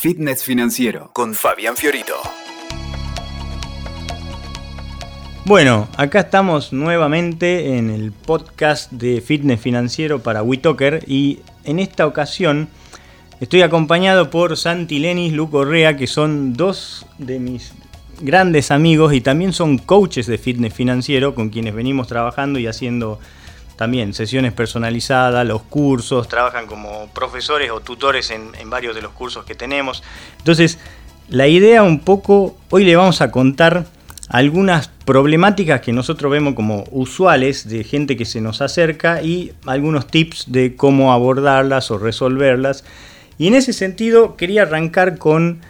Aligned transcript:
Fitness 0.00 0.44
Financiero 0.44 1.10
con 1.12 1.34
Fabián 1.34 1.76
Fiorito. 1.76 2.14
Bueno, 5.44 5.88
acá 5.96 6.20
estamos 6.20 6.72
nuevamente 6.72 7.76
en 7.76 7.90
el 7.90 8.12
podcast 8.12 8.92
de 8.92 9.20
Fitness 9.20 9.60
Financiero 9.60 10.22
para 10.22 10.44
WeToker 10.44 11.02
y 11.08 11.40
en 11.64 11.80
esta 11.80 12.06
ocasión 12.06 12.68
estoy 13.40 13.62
acompañado 13.62 14.30
por 14.30 14.56
Santi 14.56 15.00
Lenis, 15.00 15.32
Lu 15.32 15.50
Correa, 15.50 15.96
que 15.96 16.06
son 16.06 16.52
dos 16.52 17.04
de 17.18 17.40
mis 17.40 17.72
grandes 18.20 18.70
amigos 18.70 19.12
y 19.14 19.20
también 19.20 19.52
son 19.52 19.78
coaches 19.78 20.28
de 20.28 20.38
fitness 20.38 20.74
financiero 20.74 21.34
con 21.34 21.48
quienes 21.48 21.74
venimos 21.74 22.06
trabajando 22.06 22.60
y 22.60 22.68
haciendo 22.68 23.18
también 23.78 24.12
sesiones 24.12 24.52
personalizadas, 24.52 25.46
los 25.46 25.62
cursos, 25.62 26.26
trabajan 26.26 26.66
como 26.66 27.08
profesores 27.14 27.70
o 27.70 27.78
tutores 27.78 28.32
en, 28.32 28.50
varios 28.68 28.96
de 28.96 29.02
los 29.02 29.12
cursos 29.12 29.44
que 29.44 29.54
tenemos. 29.54 30.02
Entonces, 30.38 30.78
la 31.28 31.46
idea 31.46 31.84
un 31.84 32.00
poco, 32.00 32.58
hoy 32.70 32.84
le 32.84 32.96
vamos 32.96 33.20
a 33.20 33.30
contar 33.30 33.86
algunas 34.28 34.88
problemáticas 34.88 35.80
que 35.80 35.92
nosotros 35.92 36.30
vemos 36.32 36.54
como 36.54 36.84
usuales 36.90 37.68
de 37.68 37.84
gente 37.84 38.16
que 38.16 38.24
se 38.24 38.40
nos 38.40 38.60
acerca 38.60 39.22
y 39.22 39.52
algunos 39.64 40.08
tips 40.08 40.50
de 40.50 40.74
cómo 40.74 41.12
abordarlas 41.12 41.92
o 41.92 41.98
resolverlas. 41.98 42.84
Y 43.38 43.46
en 43.46 43.54
ese 43.54 43.72
sentido 43.72 44.36
quería 44.36 44.62
arrancar 44.62 45.18
con 45.18 45.60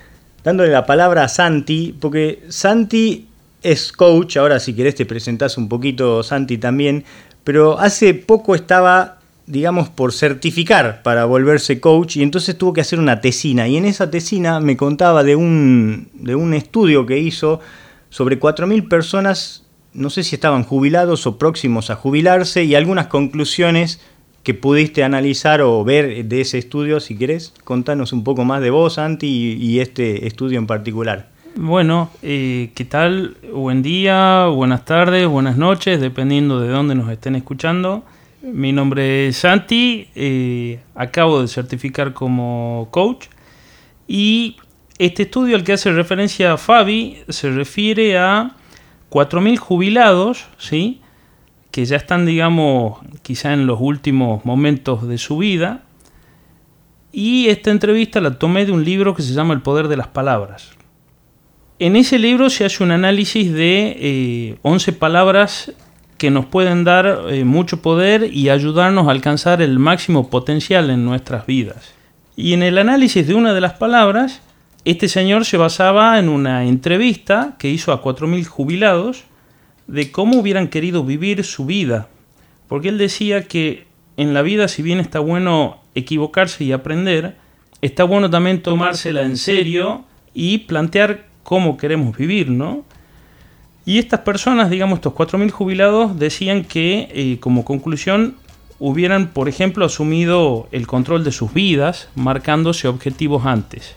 dándole 0.44 0.72
la 0.72 0.86
palabra 0.86 1.24
a 1.24 1.28
Santi, 1.28 1.94
porque 2.00 2.42
Santi 2.48 3.28
es 3.62 3.92
coach, 3.92 4.36
ahora 4.36 4.60
si 4.60 4.72
querés 4.74 4.94
te 4.94 5.04
presentás 5.04 5.58
un 5.58 5.68
poquito 5.68 6.22
Santi 6.22 6.58
también, 6.58 7.04
pero 7.48 7.80
hace 7.80 8.12
poco 8.12 8.54
estaba, 8.54 9.20
digamos, 9.46 9.88
por 9.88 10.12
certificar 10.12 11.02
para 11.02 11.24
volverse 11.24 11.80
coach 11.80 12.18
y 12.18 12.22
entonces 12.22 12.58
tuvo 12.58 12.74
que 12.74 12.82
hacer 12.82 12.98
una 12.98 13.22
tesina. 13.22 13.66
Y 13.66 13.78
en 13.78 13.86
esa 13.86 14.10
tesina 14.10 14.60
me 14.60 14.76
contaba 14.76 15.24
de 15.24 15.34
un, 15.34 16.10
de 16.12 16.34
un 16.34 16.52
estudio 16.52 17.06
que 17.06 17.18
hizo 17.18 17.60
sobre 18.10 18.38
4.000 18.38 18.86
personas, 18.90 19.64
no 19.94 20.10
sé 20.10 20.24
si 20.24 20.34
estaban 20.34 20.62
jubilados 20.62 21.26
o 21.26 21.38
próximos 21.38 21.88
a 21.88 21.94
jubilarse, 21.96 22.64
y 22.64 22.74
algunas 22.74 23.06
conclusiones 23.06 23.98
que 24.42 24.52
pudiste 24.52 25.02
analizar 25.02 25.62
o 25.62 25.82
ver 25.84 26.26
de 26.26 26.42
ese 26.42 26.58
estudio, 26.58 27.00
si 27.00 27.16
querés, 27.16 27.54
contanos 27.64 28.12
un 28.12 28.24
poco 28.24 28.44
más 28.44 28.60
de 28.60 28.68
vos, 28.68 28.96
Santi, 28.96 29.56
y, 29.58 29.80
este 29.80 30.26
estudio 30.26 30.58
en 30.58 30.66
particular. 30.66 31.30
Bueno, 31.60 32.08
eh, 32.22 32.70
¿qué 32.76 32.84
tal? 32.84 33.36
Buen 33.52 33.82
día, 33.82 34.46
buenas 34.46 34.84
tardes, 34.84 35.26
buenas 35.26 35.56
noches, 35.56 36.00
dependiendo 36.00 36.60
de 36.60 36.68
dónde 36.68 36.94
nos 36.94 37.10
estén 37.10 37.34
escuchando. 37.34 38.04
Mi 38.42 38.70
nombre 38.70 39.26
es 39.26 39.38
Santi, 39.38 40.06
eh, 40.14 40.78
acabo 40.94 41.42
de 41.42 41.48
certificar 41.48 42.12
como 42.12 42.86
coach 42.92 43.26
y 44.06 44.54
este 45.00 45.24
estudio 45.24 45.56
al 45.56 45.64
que 45.64 45.72
hace 45.72 45.90
referencia 45.90 46.56
Fabi 46.58 47.24
se 47.28 47.50
refiere 47.50 48.16
a 48.16 48.54
4.000 49.10 49.56
jubilados, 49.56 50.46
¿sí? 50.58 51.00
que 51.72 51.84
ya 51.84 51.96
están, 51.96 52.24
digamos, 52.24 53.00
quizá 53.22 53.52
en 53.52 53.66
los 53.66 53.80
últimos 53.80 54.44
momentos 54.44 55.08
de 55.08 55.18
su 55.18 55.38
vida. 55.38 55.82
Y 57.10 57.48
esta 57.48 57.72
entrevista 57.72 58.20
la 58.20 58.38
tomé 58.38 58.64
de 58.64 58.70
un 58.70 58.84
libro 58.84 59.16
que 59.16 59.22
se 59.22 59.32
llama 59.34 59.54
El 59.54 59.62
Poder 59.62 59.88
de 59.88 59.96
las 59.96 60.06
Palabras. 60.06 60.78
En 61.80 61.94
ese 61.94 62.18
libro 62.18 62.50
se 62.50 62.64
hace 62.64 62.82
un 62.82 62.90
análisis 62.90 63.52
de 63.52 64.58
11 64.62 64.90
eh, 64.90 64.94
palabras 64.94 65.72
que 66.16 66.28
nos 66.32 66.46
pueden 66.46 66.82
dar 66.82 67.26
eh, 67.30 67.44
mucho 67.44 67.82
poder 67.82 68.34
y 68.34 68.48
ayudarnos 68.48 69.06
a 69.06 69.12
alcanzar 69.12 69.62
el 69.62 69.78
máximo 69.78 70.28
potencial 70.28 70.90
en 70.90 71.04
nuestras 71.04 71.46
vidas. 71.46 71.94
Y 72.34 72.52
en 72.52 72.64
el 72.64 72.78
análisis 72.78 73.28
de 73.28 73.34
una 73.34 73.54
de 73.54 73.60
las 73.60 73.74
palabras, 73.74 74.40
este 74.84 75.06
señor 75.06 75.44
se 75.44 75.56
basaba 75.56 76.18
en 76.18 76.28
una 76.28 76.64
entrevista 76.64 77.54
que 77.60 77.70
hizo 77.70 77.92
a 77.92 78.02
4.000 78.02 78.44
jubilados 78.46 79.22
de 79.86 80.10
cómo 80.10 80.40
hubieran 80.40 80.66
querido 80.66 81.04
vivir 81.04 81.44
su 81.44 81.64
vida. 81.64 82.08
Porque 82.66 82.88
él 82.88 82.98
decía 82.98 83.44
que 83.44 83.86
en 84.16 84.34
la 84.34 84.42
vida, 84.42 84.66
si 84.66 84.82
bien 84.82 84.98
está 84.98 85.20
bueno 85.20 85.80
equivocarse 85.94 86.64
y 86.64 86.72
aprender, 86.72 87.36
está 87.82 88.02
bueno 88.02 88.28
también 88.28 88.62
tomársela 88.62 89.22
en 89.22 89.36
serio 89.36 90.04
y 90.34 90.58
plantear 90.58 91.27
cómo 91.48 91.78
queremos 91.78 92.14
vivir, 92.14 92.50
¿no? 92.50 92.84
Y 93.86 93.96
estas 93.96 94.20
personas, 94.20 94.68
digamos, 94.68 94.98
estos 94.98 95.14
4.000 95.14 95.50
jubilados, 95.50 96.18
decían 96.18 96.62
que 96.62 97.08
eh, 97.10 97.38
como 97.40 97.64
conclusión 97.64 98.36
hubieran, 98.78 99.28
por 99.28 99.48
ejemplo, 99.48 99.86
asumido 99.86 100.68
el 100.72 100.86
control 100.86 101.24
de 101.24 101.32
sus 101.32 101.54
vidas, 101.54 102.10
marcándose 102.14 102.86
objetivos 102.86 103.46
antes, 103.46 103.96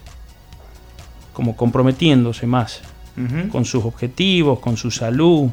como 1.34 1.54
comprometiéndose 1.54 2.46
más 2.46 2.80
con 3.50 3.66
sus 3.66 3.84
objetivos, 3.84 4.60
con 4.60 4.78
su 4.78 4.90
salud, 4.90 5.50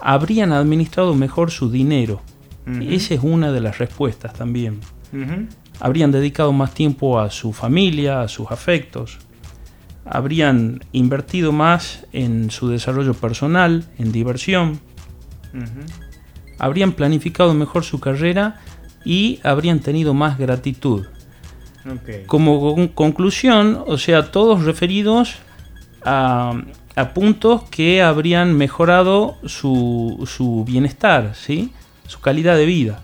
habrían 0.00 0.52
administrado 0.52 1.14
mejor 1.14 1.50
su 1.50 1.70
dinero. 1.70 2.22
Esa 2.80 3.12
es 3.12 3.20
una 3.22 3.52
de 3.52 3.60
las 3.60 3.76
respuestas 3.76 4.32
también. 4.32 4.80
Habrían 5.80 6.12
dedicado 6.12 6.54
más 6.54 6.72
tiempo 6.72 7.20
a 7.20 7.28
su 7.28 7.52
familia, 7.52 8.22
a 8.22 8.28
sus 8.28 8.50
afectos. 8.50 9.18
Habrían 10.10 10.84
invertido 10.92 11.52
más 11.52 12.04
en 12.12 12.50
su 12.50 12.68
desarrollo 12.68 13.14
personal, 13.14 13.84
en 13.98 14.10
diversión. 14.10 14.80
Habrían 16.58 16.92
planificado 16.92 17.54
mejor 17.54 17.84
su 17.84 18.00
carrera 18.00 18.60
y 19.04 19.38
habrían 19.44 19.78
tenido 19.78 20.12
más 20.12 20.36
gratitud. 20.36 21.06
Como 22.26 22.92
conclusión, 22.94 23.82
o 23.86 23.96
sea, 23.96 24.30
todos 24.30 24.64
referidos 24.64 25.36
a, 26.04 26.60
a 26.96 27.14
puntos 27.14 27.62
que 27.70 28.02
habrían 28.02 28.56
mejorado 28.56 29.36
su, 29.46 30.28
su 30.30 30.64
bienestar, 30.66 31.34
¿sí? 31.34 31.72
su 32.06 32.20
calidad 32.20 32.56
de 32.56 32.66
vida. 32.66 33.02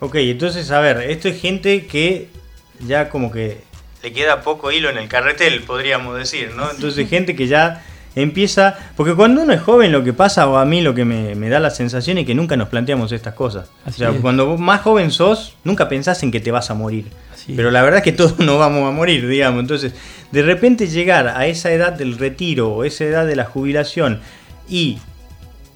Ok, 0.00 0.16
entonces, 0.16 0.70
a 0.70 0.80
ver, 0.80 1.10
esto 1.10 1.28
es 1.28 1.40
gente 1.40 1.86
que 1.86 2.28
ya 2.86 3.08
como 3.08 3.30
que 3.30 3.62
le 4.02 4.12
queda 4.12 4.42
poco 4.42 4.70
hilo 4.70 4.90
en 4.90 4.98
el 4.98 5.08
carretel, 5.08 5.62
podríamos 5.62 6.16
decir, 6.16 6.52
¿no? 6.56 6.70
Entonces, 6.70 7.08
gente 7.08 7.34
que 7.34 7.46
ya 7.46 7.82
empieza. 8.14 8.76
Porque 8.96 9.14
cuando 9.14 9.42
uno 9.42 9.52
es 9.52 9.60
joven, 9.60 9.92
lo 9.92 10.04
que 10.04 10.12
pasa, 10.12 10.48
o 10.48 10.56
a 10.56 10.64
mí 10.64 10.80
lo 10.80 10.94
que 10.94 11.04
me, 11.04 11.48
da 11.48 11.60
la 11.60 11.70
sensación 11.70 12.18
es 12.18 12.26
que 12.26 12.34
nunca 12.34 12.56
nos 12.56 12.68
planteamos 12.68 13.12
estas 13.12 13.34
cosas. 13.34 13.70
o 13.86 13.90
sea, 13.90 14.12
cuando 14.12 14.56
más 14.56 14.82
joven 14.82 15.10
sos, 15.10 15.56
nunca 15.64 15.88
pensás 15.88 16.22
en 16.22 16.30
que 16.30 16.40
te 16.40 16.50
vas 16.50 16.70
a 16.70 16.74
morir. 16.74 17.06
Pero 17.56 17.70
la 17.70 17.82
verdad 17.82 17.98
es 17.98 18.04
que 18.04 18.12
todos 18.12 18.38
no 18.40 18.58
vamos 18.58 18.88
a 18.88 18.92
morir, 18.92 19.26
digamos. 19.26 19.60
Entonces, 19.60 19.94
de 20.30 20.42
repente 20.42 20.86
llegar 20.86 21.28
a 21.28 21.46
esa 21.46 21.72
edad 21.72 21.92
del 21.92 22.18
retiro 22.18 22.70
o 22.70 22.84
esa 22.84 23.04
edad 23.04 23.26
de 23.26 23.36
la 23.36 23.44
jubilación 23.44 24.20
y 24.68 24.98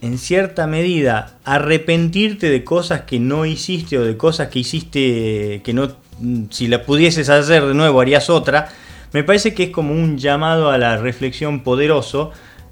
en 0.02 0.18
cierta 0.18 0.66
medida 0.66 1.38
arrepentirte 1.44 2.50
de 2.50 2.64
cosas 2.64 3.02
que 3.02 3.20
no 3.20 3.46
hiciste 3.46 3.98
o 3.98 4.04
de 4.04 4.16
cosas 4.16 4.48
que 4.48 4.58
hiciste 4.58 5.62
que 5.64 5.72
no 5.72 6.01
si 6.50 6.68
la 6.68 6.82
pudieses 6.82 7.28
hacer 7.28 7.66
de 7.66 7.74
nuevo 7.74 8.00
harías 8.00 8.30
otra, 8.30 8.68
me 9.12 9.24
parece 9.24 9.54
que 9.54 9.64
es 9.64 9.70
como 9.70 9.92
un 9.92 10.18
llamado 10.18 10.70
a 10.70 10.78
la 10.78 10.96
reflexión 10.96 11.60
poderoso 11.60 12.30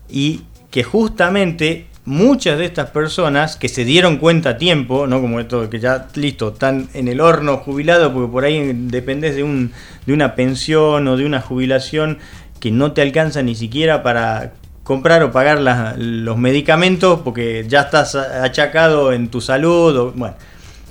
y 0.08 0.42
que 0.70 0.82
justamente 0.82 1.86
muchas 2.04 2.58
de 2.58 2.64
estas 2.64 2.90
personas 2.90 3.56
que 3.56 3.68
se 3.68 3.84
dieron 3.84 4.16
cuenta 4.16 4.50
a 4.50 4.56
tiempo, 4.56 5.06
no 5.06 5.20
como 5.20 5.38
esto 5.40 5.68
que 5.68 5.80
ya 5.80 6.08
listo, 6.14 6.48
están 6.48 6.88
en 6.94 7.08
el 7.08 7.20
horno 7.20 7.58
jubilado 7.58 8.12
porque 8.12 8.32
por 8.32 8.44
ahí 8.44 8.72
dependes 8.74 9.36
de, 9.36 9.42
un, 9.42 9.72
de 10.06 10.12
una 10.12 10.34
pensión 10.34 11.06
o 11.08 11.16
de 11.16 11.26
una 11.26 11.40
jubilación 11.40 12.18
que 12.58 12.70
no 12.70 12.92
te 12.92 13.02
alcanza 13.02 13.42
ni 13.42 13.54
siquiera 13.54 14.02
para 14.02 14.52
comprar 14.82 15.22
o 15.22 15.30
pagar 15.30 15.60
los 15.98 16.36
medicamentos 16.36 17.20
porque 17.20 17.64
ya 17.68 17.82
estás 17.82 18.14
achacado 18.14 19.12
en 19.12 19.28
tu 19.28 19.40
salud. 19.40 19.96
O, 19.96 20.12
bueno, 20.12 20.34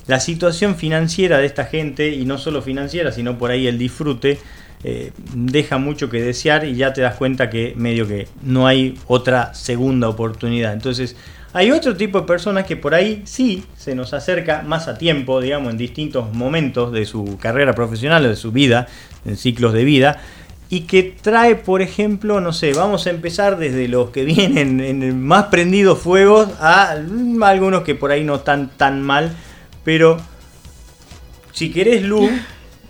la 0.09 0.19
situación 0.19 0.75
financiera 0.75 1.37
de 1.37 1.45
esta 1.45 1.65
gente, 1.65 2.09
y 2.09 2.25
no 2.25 2.39
solo 2.39 2.63
financiera, 2.63 3.11
sino 3.11 3.37
por 3.37 3.51
ahí 3.51 3.67
el 3.67 3.77
disfrute, 3.77 4.39
eh, 4.83 5.11
deja 5.35 5.77
mucho 5.77 6.09
que 6.09 6.19
desear 6.19 6.65
y 6.65 6.73
ya 6.73 6.93
te 6.93 7.01
das 7.01 7.13
cuenta 7.13 7.51
que 7.51 7.75
medio 7.77 8.07
que 8.07 8.27
no 8.41 8.65
hay 8.65 8.97
otra 9.05 9.53
segunda 9.53 10.09
oportunidad. 10.09 10.73
Entonces, 10.73 11.15
hay 11.53 11.69
otro 11.69 11.95
tipo 11.95 12.21
de 12.21 12.25
personas 12.25 12.65
que 12.65 12.75
por 12.75 12.95
ahí 12.95 13.21
sí 13.25 13.63
se 13.77 13.93
nos 13.93 14.13
acerca 14.15 14.63
más 14.63 14.87
a 14.87 14.97
tiempo, 14.97 15.41
digamos, 15.41 15.69
en 15.73 15.77
distintos 15.77 16.33
momentos 16.33 16.91
de 16.91 17.05
su 17.05 17.37
carrera 17.39 17.73
profesional 17.73 18.25
o 18.25 18.29
de 18.29 18.35
su 18.35 18.51
vida, 18.51 18.87
en 19.25 19.37
ciclos 19.37 19.73
de 19.73 19.83
vida, 19.83 20.21
y 20.71 20.81
que 20.81 21.03
trae, 21.21 21.55
por 21.55 21.83
ejemplo, 21.83 22.41
no 22.41 22.51
sé, 22.51 22.73
vamos 22.73 23.05
a 23.05 23.11
empezar 23.11 23.59
desde 23.59 23.87
los 23.87 24.09
que 24.09 24.25
vienen 24.25 24.79
en 24.79 25.21
más 25.21 25.45
prendidos 25.45 25.99
fuegos 25.99 26.49
a 26.59 26.95
algunos 27.43 27.83
que 27.83 27.93
por 27.93 28.09
ahí 28.11 28.23
no 28.23 28.37
están 28.37 28.71
tan 28.75 29.03
mal, 29.03 29.35
pero 29.89 30.17
si 31.51 31.71
querés, 31.71 32.03
Lu, 32.03 32.29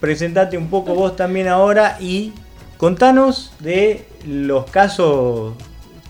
presentate 0.01 0.57
un 0.57 0.69
poco 0.69 0.95
vos 0.95 1.15
también 1.15 1.47
ahora 1.47 1.95
y 2.01 2.33
contanos 2.75 3.53
de 3.59 4.05
los 4.27 4.69
casos 4.69 5.53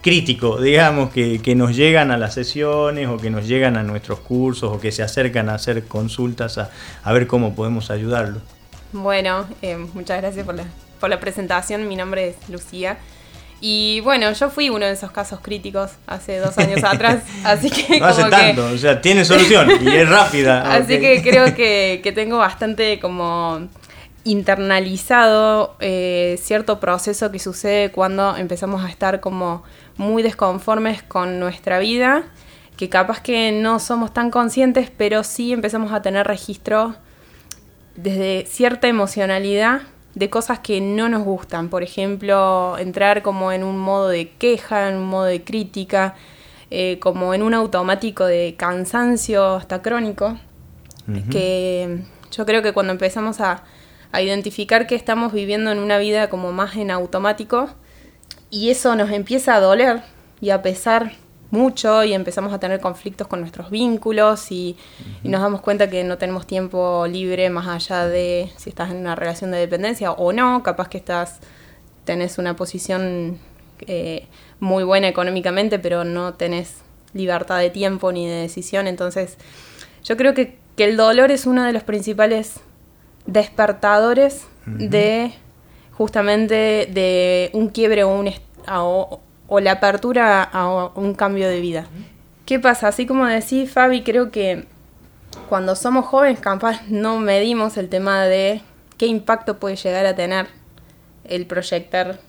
críticos, 0.02 0.64
digamos, 0.64 1.12
que, 1.12 1.54
nos 1.56 1.76
llegan 1.76 2.10
a 2.10 2.18
las 2.18 2.34
sesiones 2.34 3.08
o 3.08 3.18
que 3.18 3.30
nos 3.30 3.48
llegan 3.48 3.78
a 3.78 3.84
nuestros 3.84 4.22
cursos 4.22 4.76
o 4.76 4.80
que 4.80 4.92
se 4.92 5.04
acercan 5.04 5.50
a 5.50 5.54
hacer 5.54 5.86
consultas 5.86 6.58
a, 6.58 7.14
ver 7.14 7.28
cómo 7.28 7.54
podemos 7.54 7.92
ayudarlo. 7.92 8.42
Bueno, 8.92 9.46
eh, 9.62 9.78
muchas 9.94 10.20
gracias 10.22 10.44
por 10.44 10.56
la, 10.56 10.64
por 11.00 11.12
la 11.12 11.20
presentación. 11.20 11.88
Mi 11.88 11.98
nombre 11.98 12.30
es 12.30 12.50
Lucía. 12.50 12.98
Y 13.62 14.00
bueno, 14.02 14.32
yo 14.32 14.50
fui 14.50 14.70
uno 14.70 14.86
de 14.86 14.94
esos 14.94 15.12
casos 15.12 15.40
críticos 15.42 15.92
hace 16.08 16.38
dos 16.38 16.58
años 16.58 16.84
atrás, 16.84 17.24
así 17.44 17.70
que... 17.70 18.00
No 18.00 18.06
hace 18.06 18.22
como 18.22 18.32
tanto, 18.32 18.66
o 18.68 18.78
sea, 18.78 19.02
tiene 19.02 19.26
solución 19.26 19.70
y 19.82 19.88
es 19.88 20.08
rápida. 20.08 20.62
Así 20.74 21.00
que 21.00 21.22
creo 21.22 21.54
que, 21.56 22.00
que 22.04 22.12
tengo 22.12 22.38
bastante 22.38 23.00
como 23.00 23.68
internalizado 24.24 25.76
eh, 25.80 26.40
cierto 26.42 26.80
proceso 26.80 27.32
que 27.32 27.40
sucede 27.40 27.92
cuando 27.92 28.38
empezamos 28.38 28.84
a 28.84 28.90
estar 28.90 29.20
como 29.20 29.64
muy 29.98 30.24
desconformes 30.24 31.04
con 31.04 31.40
nuestra 31.40 31.80
vida, 31.80 32.24
que 32.78 32.90
capaz 32.90 33.22
que 33.22 33.52
no 33.52 33.80
somos 33.80 34.14
tan 34.14 34.32
conscientes, 34.32 34.92
pero 34.96 35.24
sí 35.24 35.52
empezamos 35.52 35.92
a 35.92 36.02
tener 36.02 36.28
registro 36.28 36.96
desde 37.96 38.46
cierta 38.46 38.88
emocionalidad 38.88 39.82
de 40.16 40.30
cosas 40.30 40.60
que 40.60 40.82
no 40.82 41.10
nos 41.10 41.24
gustan. 41.24 41.70
Por 41.70 41.84
ejemplo, 41.84 42.78
entrar 42.78 43.22
como 43.22 43.52
en 43.52 43.64
un 43.64 43.78
modo 43.78 44.10
de 44.10 44.30
queja, 44.32 44.90
en 44.90 44.96
un 44.96 45.06
modo 45.06 45.26
de 45.26 45.44
crítica, 45.44 46.16
eh, 46.72 47.00
como 47.00 47.34
en 47.34 47.42
un 47.42 47.54
automático 47.54 48.26
de 48.26 48.56
cansancio 48.58 49.56
hasta 49.56 49.82
crónico, 49.82 50.38
que 51.32 52.04
yo 52.32 52.46
creo 52.46 52.62
que 52.62 52.72
cuando 52.72 52.94
empezamos 52.94 53.42
a, 53.42 53.64
a 54.12 54.22
identificar 54.22 54.86
que 54.86 54.94
estamos 54.94 55.34
viviendo 55.34 55.72
en 55.72 55.80
una 55.80 55.98
vida 55.98 56.30
como 56.30 56.52
más 56.52 56.76
en 56.76 56.92
automático, 56.92 57.70
y 58.52 58.70
eso 58.70 58.96
nos 58.96 59.12
empieza 59.12 59.56
a 59.56 59.60
doler 59.60 60.02
y 60.42 60.50
a 60.50 60.62
pesar 60.62 61.14
mucho 61.52 62.04
y 62.04 62.14
empezamos 62.14 62.54
a 62.54 62.60
tener 62.60 62.80
conflictos 62.80 63.28
con 63.28 63.40
nuestros 63.40 63.70
vínculos 63.70 64.52
y, 64.52 64.78
y 65.24 65.30
nos 65.30 65.42
damos 65.42 65.62
cuenta 65.62 65.90
que 65.90 66.04
no 66.04 66.18
tenemos 66.18 66.46
tiempo 66.46 67.08
libre 67.08 67.50
más 67.50 67.68
allá 67.68 68.08
de 68.08 68.52
si 68.58 68.70
estás 68.70 68.92
en 68.92 68.98
una 68.98 69.16
relación 69.16 69.52
de 69.52 69.58
dependencia 69.58 70.12
o 70.12 70.32
no, 70.32 70.62
capaz 70.64 70.90
que 70.90 70.98
estás 70.98 71.40
tenés 72.06 72.38
una 72.38 72.56
posición 72.56 73.40
eh, 73.88 74.28
muy 74.60 74.84
buena 74.84 75.08
económicamente 75.08 75.80
pero 75.80 76.04
no 76.04 76.34
tenés 76.34 76.78
libertad 77.14 77.60
de 77.60 77.70
tiempo 77.70 78.12
ni 78.12 78.28
de 78.28 78.36
decisión, 78.36 78.88
entonces 78.88 79.38
yo 80.04 80.16
creo 80.18 80.34
que, 80.34 80.58
que 80.76 80.84
el 80.84 80.98
dolor 80.98 81.32
es 81.32 81.46
uno 81.46 81.64
de 81.64 81.74
los 81.74 81.84
principales 81.84 82.60
despertadores 83.26 84.46
de 84.66 85.34
justamente 85.94 86.88
de 86.92 87.50
un 87.54 87.70
quiebre 87.70 88.04
o, 88.04 88.20
un 88.20 88.32
o, 88.72 89.20
o 89.50 89.60
la 89.60 89.74
apertura 89.74 90.44
a 90.44 90.88
un 90.96 91.14
cambio 91.16 91.50
de 91.50 91.60
vida. 91.60 91.88
¿Qué 92.46 92.60
pasa? 92.60 92.88
Así 92.88 93.06
como 93.06 93.26
decís, 93.26 93.72
Fabi, 93.72 94.04
creo 94.04 94.32
que 94.32 94.66
cuando 95.50 95.76
somos 95.76 96.06
jóvenes 96.06 96.40
capaz 96.40 96.82
no 96.88 97.20
medimos 97.20 97.78
el 97.78 97.90
tema 97.90 98.24
de 98.24 98.62
qué 98.98 99.08
impacto 99.08 99.60
puede 99.60 99.76
llegar 99.76 100.06
a 100.06 100.16
tener 100.16 100.48
el 101.24 101.46
proyectar 101.46 102.20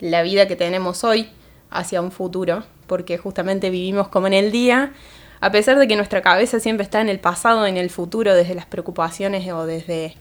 la 0.00 0.22
vida 0.22 0.46
que 0.46 0.56
tenemos 0.56 1.04
hoy 1.04 1.30
hacia 1.70 2.00
un 2.00 2.12
futuro, 2.12 2.64
porque 2.86 3.18
justamente 3.18 3.70
vivimos 3.70 4.08
como 4.08 4.26
en 4.26 4.34
el 4.34 4.52
día, 4.52 4.92
a 5.40 5.50
pesar 5.50 5.78
de 5.78 5.86
que 5.86 5.96
nuestra 5.96 6.22
cabeza 6.22 6.60
siempre 6.60 6.84
está 6.84 7.00
en 7.00 7.08
el 7.08 7.20
pasado, 7.20 7.66
en 7.66 7.76
el 7.76 7.90
futuro, 7.90 8.34
desde 8.34 8.54
las 8.54 8.66
preocupaciones 8.66 9.50
o 9.52 9.66
desde 9.66 10.14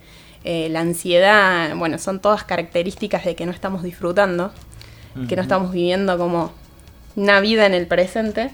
eh, 0.44 0.70
la 0.70 0.82
ansiedad, 0.82 1.76
bueno, 1.76 1.98
son 1.98 2.20
todas 2.20 2.44
características 2.44 3.26
de 3.26 3.36
que 3.36 3.46
no 3.46 3.52
estamos 3.52 3.82
disfrutando, 3.84 4.52
que 5.28 5.36
no 5.36 5.42
estamos 5.42 5.72
viviendo 5.72 6.18
como 6.18 6.52
una 7.16 7.40
vida 7.40 7.66
en 7.66 7.74
el 7.74 7.88
presente. 7.88 8.52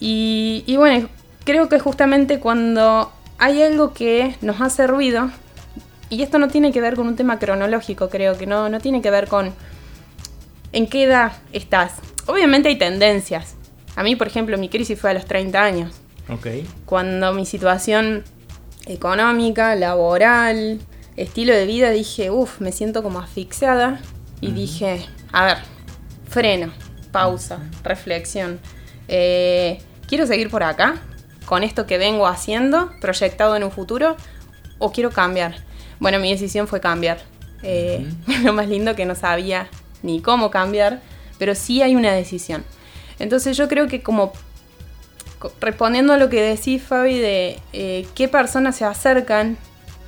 Y, 0.00 0.64
y 0.66 0.76
bueno, 0.76 1.08
creo 1.44 1.68
que 1.68 1.78
justamente 1.78 2.40
cuando 2.40 3.12
hay 3.38 3.62
algo 3.62 3.92
que 3.92 4.34
nos 4.40 4.60
hace 4.60 4.86
ruido, 4.86 5.30
y 6.08 6.22
esto 6.22 6.38
no 6.38 6.48
tiene 6.48 6.72
que 6.72 6.80
ver 6.80 6.96
con 6.96 7.06
un 7.06 7.16
tema 7.16 7.38
cronológico, 7.38 8.08
creo 8.08 8.36
que 8.38 8.46
no, 8.46 8.68
no 8.68 8.80
tiene 8.80 9.02
que 9.02 9.10
ver 9.10 9.28
con 9.28 9.52
en 10.72 10.86
qué 10.88 11.04
edad 11.04 11.32
estás. 11.52 11.94
Obviamente 12.26 12.68
hay 12.68 12.76
tendencias. 12.78 13.54
A 13.96 14.02
mí, 14.02 14.16
por 14.16 14.26
ejemplo, 14.26 14.56
mi 14.56 14.68
crisis 14.68 14.98
fue 14.98 15.10
a 15.10 15.14
los 15.14 15.26
30 15.26 15.62
años, 15.62 15.92
Ok. 16.28 16.46
cuando 16.86 17.32
mi 17.34 17.44
situación 17.44 18.24
económica, 18.86 19.74
laboral, 19.74 20.80
estilo 21.16 21.52
de 21.52 21.66
vida, 21.66 21.90
dije, 21.90 22.30
uff, 22.30 22.60
me 22.60 22.72
siento 22.72 23.02
como 23.02 23.18
asfixiada. 23.20 24.00
Y 24.40 24.52
dije, 24.52 25.04
a 25.32 25.44
ver, 25.44 25.58
freno, 26.30 26.72
pausa, 27.12 27.58
reflexión. 27.82 28.58
Eh, 29.08 29.80
¿Quiero 30.08 30.26
seguir 30.26 30.48
por 30.50 30.62
acá? 30.62 30.96
¿Con 31.44 31.62
esto 31.64 31.86
que 31.86 31.98
vengo 31.98 32.26
haciendo, 32.26 32.90
proyectado 33.00 33.56
en 33.56 33.64
un 33.64 33.70
futuro? 33.72 34.16
¿O 34.78 34.92
quiero 34.92 35.10
cambiar? 35.10 35.56
Bueno, 35.98 36.18
mi 36.18 36.30
decisión 36.30 36.66
fue 36.68 36.80
cambiar. 36.80 37.18
Eh, 37.62 38.08
Lo 38.44 38.52
más 38.52 38.68
lindo 38.68 38.94
que 38.94 39.04
no 39.04 39.14
sabía 39.14 39.68
ni 40.02 40.22
cómo 40.22 40.50
cambiar, 40.50 41.00
pero 41.38 41.54
sí 41.54 41.82
hay 41.82 41.94
una 41.96 42.12
decisión. 42.12 42.64
Entonces 43.18 43.56
yo 43.56 43.68
creo 43.68 43.86
que 43.88 44.02
como 44.02 44.32
co- 45.38 45.52
respondiendo 45.60 46.12
a 46.12 46.16
lo 46.16 46.30
que 46.30 46.40
decís, 46.40 46.82
Fabi, 46.82 47.18
de 47.18 47.58
eh, 47.72 48.06
qué 48.14 48.28
personas 48.28 48.76
se 48.76 48.84
acercan 48.84 49.58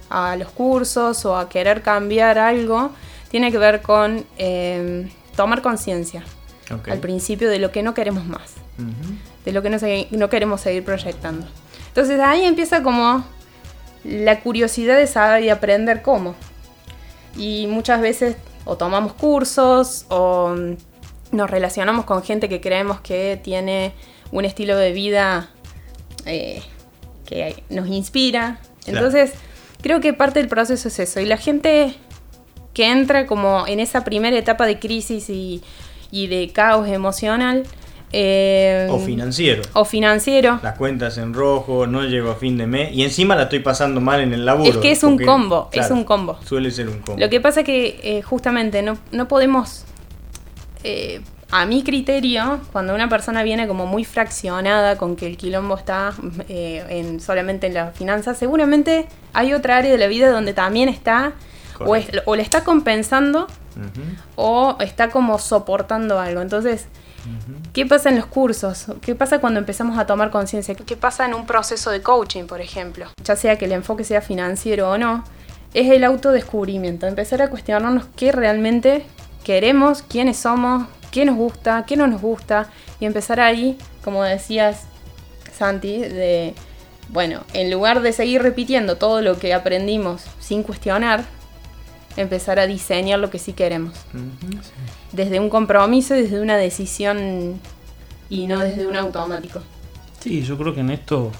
a 0.08 0.36
los 0.36 0.50
cursos 0.50 1.24
o 1.26 1.36
a 1.36 1.48
querer 1.48 1.82
cambiar 1.82 2.38
algo, 2.38 2.90
tiene 3.30 3.50
que 3.50 3.58
ver 3.58 3.82
con 3.82 4.24
eh, 4.38 5.10
tomar 5.36 5.62
conciencia 5.62 6.22
Ok. 6.72 6.88
al 6.88 6.98
principio 6.98 7.50
de 7.50 7.58
lo 7.58 7.72
que 7.72 7.82
no 7.82 7.94
queremos 7.94 8.24
más, 8.24 8.54
Ujú. 8.78 9.14
de 9.44 9.52
lo 9.52 9.62
que 9.62 9.70
no, 9.70 9.78
no 10.18 10.30
queremos 10.30 10.60
seguir 10.60 10.84
proyectando. 10.84 11.46
Entonces 11.88 12.18
ahí 12.20 12.44
empieza 12.44 12.82
como 12.82 13.24
la 14.04 14.40
curiosidad 14.40 14.96
de 14.96 15.06
saber 15.06 15.44
y 15.44 15.50
aprender 15.50 16.02
cómo. 16.02 16.34
Y 17.36 17.66
muchas 17.66 18.00
veces 18.00 18.36
o 18.64 18.76
tomamos 18.76 19.12
cursos 19.14 20.06
o 20.08 20.54
mm, 20.56 21.36
nos 21.36 21.50
relacionamos 21.50 22.04
con 22.04 22.22
gente 22.22 22.48
que 22.48 22.60
creemos 22.60 23.00
que 23.00 23.40
tiene 23.42 23.92
un 24.30 24.44
estilo 24.44 24.76
de 24.76 24.92
vida 24.92 25.50
eh, 26.26 26.62
que 27.26 27.62
nos 27.70 27.88
inspira. 27.88 28.58
Claro. 28.84 28.98
Entonces, 29.06 29.32
creo 29.82 30.00
que 30.00 30.12
parte 30.12 30.38
del 30.40 30.48
proceso 30.48 30.88
es 30.88 30.98
eso. 30.98 31.20
Y 31.20 31.26
la 31.26 31.36
gente 31.36 31.94
que 32.74 32.90
entra 32.90 33.26
como 33.26 33.66
en 33.66 33.80
esa 33.80 34.04
primera 34.04 34.36
etapa 34.36 34.66
de 34.66 34.78
crisis 34.78 35.28
y, 35.30 35.62
y 36.10 36.26
de 36.28 36.50
caos 36.50 36.88
emocional. 36.88 37.64
eh, 38.14 38.88
O 38.90 38.98
financiero. 38.98 39.62
o 39.72 39.84
financiero. 39.86 40.60
Las 40.62 40.76
cuentas 40.76 41.16
en 41.18 41.32
rojo, 41.32 41.86
no 41.86 42.02
llego 42.04 42.30
a 42.30 42.34
fin 42.34 42.58
de 42.58 42.66
mes 42.66 42.92
y 42.92 43.02
encima 43.04 43.34
la 43.36 43.44
estoy 43.44 43.60
pasando 43.60 44.00
mal 44.02 44.20
en 44.20 44.32
el 44.34 44.44
laburo. 44.44 44.68
Es 44.70 44.76
que 44.78 44.90
es 44.90 45.02
un 45.02 45.18
combo, 45.18 45.68
es 45.72 45.90
un 45.90 46.04
combo. 46.04 46.38
Suele 46.44 46.70
ser 46.70 46.88
un 46.88 46.98
combo. 47.00 47.18
Lo 47.20 47.30
que 47.30 47.40
pasa 47.40 47.62
que 47.62 48.00
eh, 48.02 48.20
justamente 48.22 48.82
no, 48.82 48.98
no 49.12 49.28
podemos, 49.28 49.84
eh, 50.84 51.20
a 51.50 51.64
mi 51.66 51.82
criterio, 51.82 52.60
cuando 52.72 52.94
una 52.94 53.08
persona 53.08 53.42
viene 53.42 53.66
como 53.68 53.86
muy 53.86 54.04
fraccionada 54.04 54.96
con 54.96 55.16
que 55.16 55.26
el 55.26 55.36
quilombo 55.36 55.76
está 55.76 56.12
en, 56.48 57.20
solamente 57.20 57.66
en 57.66 57.74
la 57.74 57.92
finanza, 57.92 58.34
seguramente 58.34 59.06
hay 59.34 59.52
otra 59.54 59.76
área 59.78 59.90
de 59.92 59.98
la 59.98 60.06
vida 60.06 60.30
donde 60.30 60.52
también 60.54 60.88
está 60.88 61.32
o, 61.86 61.96
es- 61.96 62.06
Correcto. 62.06 62.30
o 62.30 62.36
le 62.36 62.42
está 62.42 62.64
compensando 62.64 63.46
o 64.36 64.76
está 64.80 65.10
como 65.10 65.38
soportando 65.38 66.18
algo. 66.18 66.40
Entonces, 66.42 66.86
¿qué 67.72 67.86
pasa 67.86 68.08
en 68.10 68.16
los 68.16 68.26
cursos? 68.26 68.86
¿Qué 69.00 69.14
pasa 69.14 69.38
cuando 69.40 69.58
empezamos 69.60 69.98
a 69.98 70.06
tomar 70.06 70.30
conciencia? 70.30 70.74
¿Qué 70.74 70.96
pasa 70.96 71.24
en 71.24 71.34
un 71.34 71.46
proceso 71.46 71.90
de 71.90 72.02
coaching, 72.02 72.44
por 72.44 72.60
ejemplo? 72.60 73.06
Ya 73.24 73.36
sea 73.36 73.56
que 73.58 73.64
el 73.66 73.72
enfoque 73.72 74.04
sea 74.04 74.20
financiero 74.20 74.90
o 74.90 74.98
no, 74.98 75.24
es 75.74 75.90
el 75.90 76.04
autodescubrimiento, 76.04 77.06
empezar 77.06 77.40
a 77.42 77.48
cuestionarnos 77.48 78.04
qué 78.16 78.30
realmente 78.32 79.06
queremos, 79.44 80.02
quiénes 80.02 80.36
somos, 80.36 80.86
qué 81.10 81.24
nos 81.24 81.36
gusta, 81.36 81.84
qué 81.86 81.96
no 81.96 82.06
nos 82.06 82.20
gusta, 82.20 82.68
y 83.00 83.06
empezar 83.06 83.40
ahí, 83.40 83.78
como 84.04 84.22
decías, 84.22 84.82
Santi, 85.56 85.98
de, 85.98 86.54
bueno, 87.08 87.40
en 87.52 87.70
lugar 87.70 88.00
de 88.02 88.12
seguir 88.12 88.42
repitiendo 88.42 88.96
todo 88.96 89.20
lo 89.22 89.38
que 89.38 89.54
aprendimos 89.54 90.22
sin 90.40 90.62
cuestionar, 90.62 91.24
empezar 92.16 92.58
a 92.58 92.66
diseñar 92.66 93.18
lo 93.18 93.30
que 93.30 93.38
sí 93.38 93.52
queremos 93.52 93.92
desde 95.12 95.40
un 95.40 95.48
compromiso, 95.48 96.14
desde 96.14 96.40
una 96.40 96.56
decisión 96.56 97.60
y 98.28 98.46
no 98.46 98.58
desde 98.58 98.86
un 98.86 98.96
automático. 98.96 99.60
Sí, 100.20 100.42
yo 100.42 100.56
creo 100.56 100.74
que 100.74 100.80
en 100.80 100.90
esto 100.90 101.30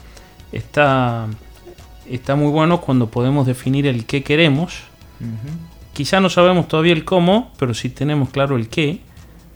está, 0.52 1.26
está 2.08 2.36
muy 2.36 2.50
bueno 2.50 2.80
cuando 2.80 3.08
podemos 3.08 3.46
definir 3.46 3.86
el 3.86 4.04
qué 4.04 4.22
queremos. 4.22 4.82
Quizá 5.92 6.20
no 6.20 6.30
sabemos 6.30 6.68
todavía 6.68 6.92
el 6.92 7.04
cómo, 7.04 7.52
pero 7.58 7.74
sí 7.74 7.88
tenemos 7.88 8.30
claro 8.30 8.56
el 8.56 8.68
qué. 8.68 9.00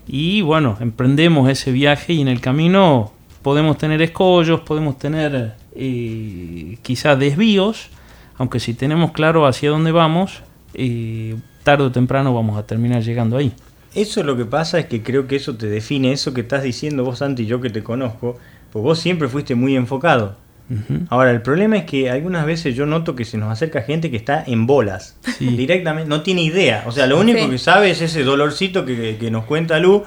Y 0.06 0.42
bueno, 0.42 0.76
emprendemos 0.80 1.50
ese 1.50 1.72
viaje 1.72 2.12
y 2.12 2.20
en 2.20 2.28
el 2.28 2.40
camino 2.40 3.12
podemos 3.42 3.78
tener 3.78 4.00
escollos, 4.02 4.60
podemos 4.60 4.98
tener 4.98 5.54
eh, 5.74 6.78
quizá 6.82 7.16
desvíos, 7.16 7.88
aunque 8.38 8.60
si 8.60 8.74
tenemos 8.74 9.12
claro 9.12 9.46
hacia 9.46 9.70
dónde 9.70 9.92
vamos, 9.92 10.42
eh, 10.76 11.36
tarde 11.62 11.84
o 11.84 11.92
temprano 11.92 12.34
vamos 12.34 12.58
a 12.58 12.66
terminar 12.66 13.02
llegando 13.02 13.36
ahí. 13.36 13.52
Eso 13.94 14.22
lo 14.22 14.36
que 14.36 14.44
pasa 14.44 14.78
es 14.78 14.86
que 14.86 15.02
creo 15.02 15.26
que 15.26 15.36
eso 15.36 15.56
te 15.56 15.66
define, 15.66 16.12
eso 16.12 16.34
que 16.34 16.42
estás 16.42 16.62
diciendo 16.62 17.04
vos, 17.04 17.18
Santi, 17.18 17.46
yo 17.46 17.60
que 17.60 17.70
te 17.70 17.82
conozco, 17.82 18.38
pues 18.70 18.82
vos 18.82 18.98
siempre 18.98 19.28
fuiste 19.28 19.54
muy 19.54 19.74
enfocado. 19.74 20.36
Ahora, 21.10 21.30
el 21.30 21.42
problema 21.42 21.76
es 21.76 21.84
que 21.84 22.10
algunas 22.10 22.44
veces 22.44 22.74
yo 22.74 22.86
noto 22.86 23.14
que 23.14 23.24
se 23.24 23.38
nos 23.38 23.52
acerca 23.52 23.82
gente 23.82 24.10
que 24.10 24.16
está 24.16 24.42
en 24.44 24.66
bolas. 24.66 25.16
Directamente, 25.38 26.08
no 26.08 26.22
tiene 26.22 26.42
idea. 26.42 26.82
O 26.86 26.92
sea, 26.92 27.06
lo 27.06 27.20
único 27.20 27.48
que 27.48 27.58
sabe 27.58 27.90
es 27.90 28.00
ese 28.02 28.24
dolorcito 28.24 28.84
que, 28.84 29.16
que 29.16 29.30
nos 29.30 29.44
cuenta 29.44 29.78
Lu 29.78 30.02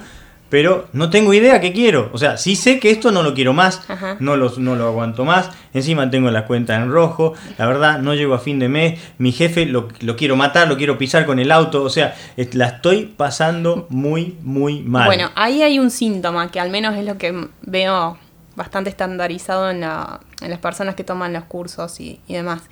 pero 0.50 0.88
no 0.92 1.08
tengo 1.08 1.32
idea 1.32 1.60
qué 1.60 1.72
quiero. 1.72 2.10
O 2.12 2.18
sea, 2.18 2.36
sí 2.36 2.56
sé 2.56 2.80
que 2.80 2.90
esto 2.90 3.12
no 3.12 3.22
lo 3.22 3.34
quiero 3.34 3.52
más, 3.52 3.80
no 4.18 4.36
lo, 4.36 4.50
no 4.58 4.74
lo 4.74 4.88
aguanto 4.88 5.24
más. 5.24 5.48
Encima 5.72 6.10
tengo 6.10 6.30
la 6.30 6.44
cuenta 6.44 6.74
en 6.74 6.90
rojo, 6.90 7.34
la 7.56 7.66
verdad, 7.66 8.00
no 8.00 8.14
llego 8.14 8.34
a 8.34 8.40
fin 8.40 8.58
de 8.58 8.68
mes. 8.68 9.00
Mi 9.18 9.30
jefe 9.30 9.64
lo, 9.64 9.88
quiero 10.16 10.36
matar, 10.36 10.68
lo 10.68 10.76
quiero 10.76 10.98
pisar 10.98 11.24
con 11.24 11.38
el 11.38 11.52
auto. 11.52 11.84
O 11.84 11.88
sea, 11.88 12.16
la 12.52 12.66
estoy 12.66 13.06
pasando 13.06 13.86
muy, 13.90 14.36
muy 14.42 14.80
mal. 14.82 15.06
Bueno, 15.06 15.30
ahí 15.36 15.62
hay 15.62 15.78
un 15.78 15.90
síntoma 15.90 16.50
que 16.50 16.58
al 16.58 16.70
menos 16.70 16.96
es 16.96 17.04
lo 17.04 17.16
que 17.16 17.48
veo 17.62 18.18
bastante 18.56 18.90
estandarizado 18.90 19.70
en, 19.70 19.80
las 19.80 20.58
personas 20.60 20.96
que 20.96 21.04
toman 21.04 21.32
los 21.32 21.44
cursos 21.44 22.00
y, 22.00 22.20
y 22.26 22.34
demás. 22.34 22.62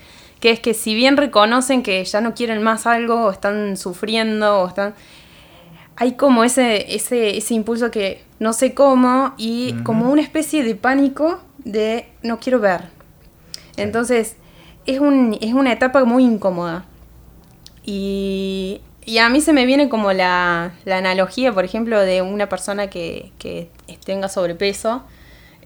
Que 0.40 0.50
es 0.50 0.60
que 0.60 0.74
si 0.74 0.94
bien 0.94 1.16
reconocen 1.16 1.82
que 1.82 2.04
ya 2.04 2.20
no 2.20 2.34
quieren 2.34 2.62
más 2.62 2.86
algo, 2.86 3.26
o 3.26 3.30
están 3.30 3.76
sufriendo, 3.76 4.62
o 4.62 4.68
están 4.68 4.94
hay 6.00 6.12
como 6.12 6.44
ese, 6.44 6.94
ese, 6.94 7.36
ese 7.36 7.54
impulso 7.54 7.90
que 7.90 8.22
no 8.38 8.52
sé 8.52 8.72
cómo 8.72 9.34
y 9.36 9.72
como 9.82 10.10
una 10.10 10.22
especie 10.22 10.62
de 10.62 10.76
pánico 10.76 11.40
de 11.58 12.06
no 12.22 12.38
quiero 12.38 12.60
ver. 12.60 12.82
Entonces, 13.76 14.36
es, 14.86 15.00
un, 15.00 15.36
es 15.40 15.54
una 15.54 15.72
etapa 15.72 16.04
muy 16.04 16.24
incómoda. 16.24 16.84
Y, 17.84 18.80
y 19.04 19.18
a 19.18 19.28
mí 19.28 19.40
se 19.40 19.52
me 19.52 19.66
viene 19.66 19.88
como 19.88 20.12
la, 20.12 20.72
la 20.84 20.98
analogía, 20.98 21.52
por 21.52 21.64
ejemplo, 21.64 22.00
de 22.00 22.22
una 22.22 22.48
persona 22.48 22.88
que, 22.88 23.32
que 23.38 23.68
tenga 24.04 24.28
sobrepeso. 24.28 25.02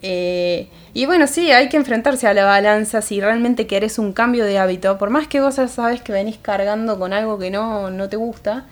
Eh, 0.01 0.69
y 0.95 1.05
bueno, 1.05 1.27
sí, 1.27 1.51
hay 1.51 1.69
que 1.69 1.77
enfrentarse 1.77 2.27
a 2.27 2.33
la 2.33 2.45
balanza 2.45 3.03
si 3.03 3.21
realmente 3.21 3.67
querés 3.67 3.99
un 3.99 4.15
cambio 4.15 4.47
de 4.47 4.59
hábito. 4.59 4.97
Por 4.97 5.11
más 5.11 5.29
que 5.29 5.43
vos 5.43 5.57
sabes 5.57 6.01
que 6.01 6.13
venís 6.13 6.39
cargando 6.39 6.99
con 6.99 7.13
algo 7.13 7.39
que 7.39 7.51
no, 7.51 7.91
no 7.91 8.09
te 8.09 8.17
gusta, 8.17 8.67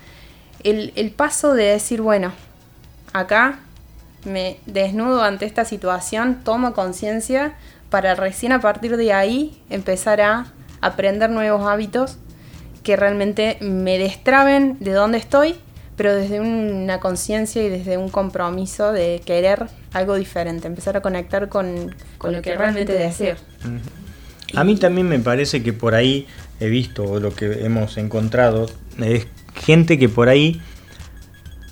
el, 0.65 1.13
paso 1.17 1.55
de 1.55 1.65
decir, 1.65 2.01
bueno, 2.01 2.33
acá 3.13 3.61
me 4.25 4.59
desnudo 4.67 5.23
ante 5.23 5.47
esta 5.47 5.65
situación, 5.65 6.41
tomo 6.45 6.73
conciencia 6.75 7.55
para 7.89 8.15
recién 8.15 8.53
a 8.53 8.61
partir 8.61 8.97
de 8.97 9.13
ahí 9.13 9.61
empezar 9.71 10.21
a 10.21 10.53
aprender 10.81 11.31
nuevos 11.31 11.67
hábitos 11.67 12.19
que 12.83 12.97
realmente 12.97 13.59
me 13.61 13.99
destraben 13.99 14.77
de 14.81 14.93
donde 14.93 15.19
estoy, 15.19 15.57
pero 15.97 16.15
desde 16.15 16.41
una 16.41 17.01
conciencia 17.01 17.63
y 17.63 17.69
desde 17.69 17.99
un 17.99 18.09
compromiso 18.09 18.93
de 18.93 19.21
querer 19.25 19.67
algo 19.93 20.15
diferente, 20.15 20.67
empezar 20.67 20.97
a 20.97 21.03
conectar 21.03 21.49
con, 21.49 21.95
lo 22.23 22.43
que, 22.43 22.57
realmente 22.57 22.93
deseo. 22.93 23.37
A 24.55 24.65
mí 24.65 24.77
también 24.77 25.09
me 25.09 25.19
parece 25.19 25.63
que 25.63 25.73
por 25.73 25.95
ahí 25.95 26.27
he 26.59 26.69
visto 26.69 27.21
lo 27.21 27.35
que 27.35 27.65
hemos 27.65 27.97
encontrado 27.99 28.67
es 28.99 29.27
gente 29.55 29.99
que 29.99 30.09
por 30.09 30.29
ahí, 30.29 30.61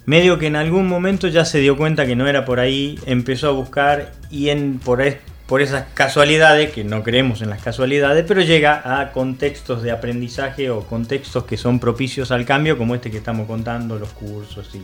medio 0.07 0.39
que 0.39 0.47
en 0.47 0.57
algún 0.57 0.89
momento 0.89 1.29
ya 1.29 1.45
se 1.45 1.61
dio 1.61 1.77
cuenta 1.77 2.07
que 2.07 2.17
no 2.17 2.27
era 2.27 2.45
por 2.45 2.61
ahí, 2.61 2.99
empezó 3.07 3.49
a 3.49 3.53
buscar 3.53 4.13
y 4.31 4.49
en, 4.49 4.79
por, 4.79 5.03
por 5.47 5.63
esas 5.63 5.87
casualidades, 5.95 6.73
que 6.73 6.85
no 6.85 7.03
creemos 7.03 7.43
en 7.43 7.51
las 7.51 7.63
casualidades, 7.63 8.25
pero 8.27 8.41
llega 8.41 9.01
a 9.01 9.13
contextos 9.13 9.83
de 9.83 9.91
aprendizaje 9.91 10.71
o 10.71 10.83
contextos 10.83 11.45
que 11.45 11.57
son 11.57 11.79
propicios 11.81 12.31
al 12.31 12.45
cambio, 12.45 12.79
como 12.79 12.95
este 12.95 13.11
que 13.11 13.19
estamos 13.19 13.47
contando, 13.47 13.99
los 13.99 14.11
cursos 14.11 14.71
y, 14.75 14.83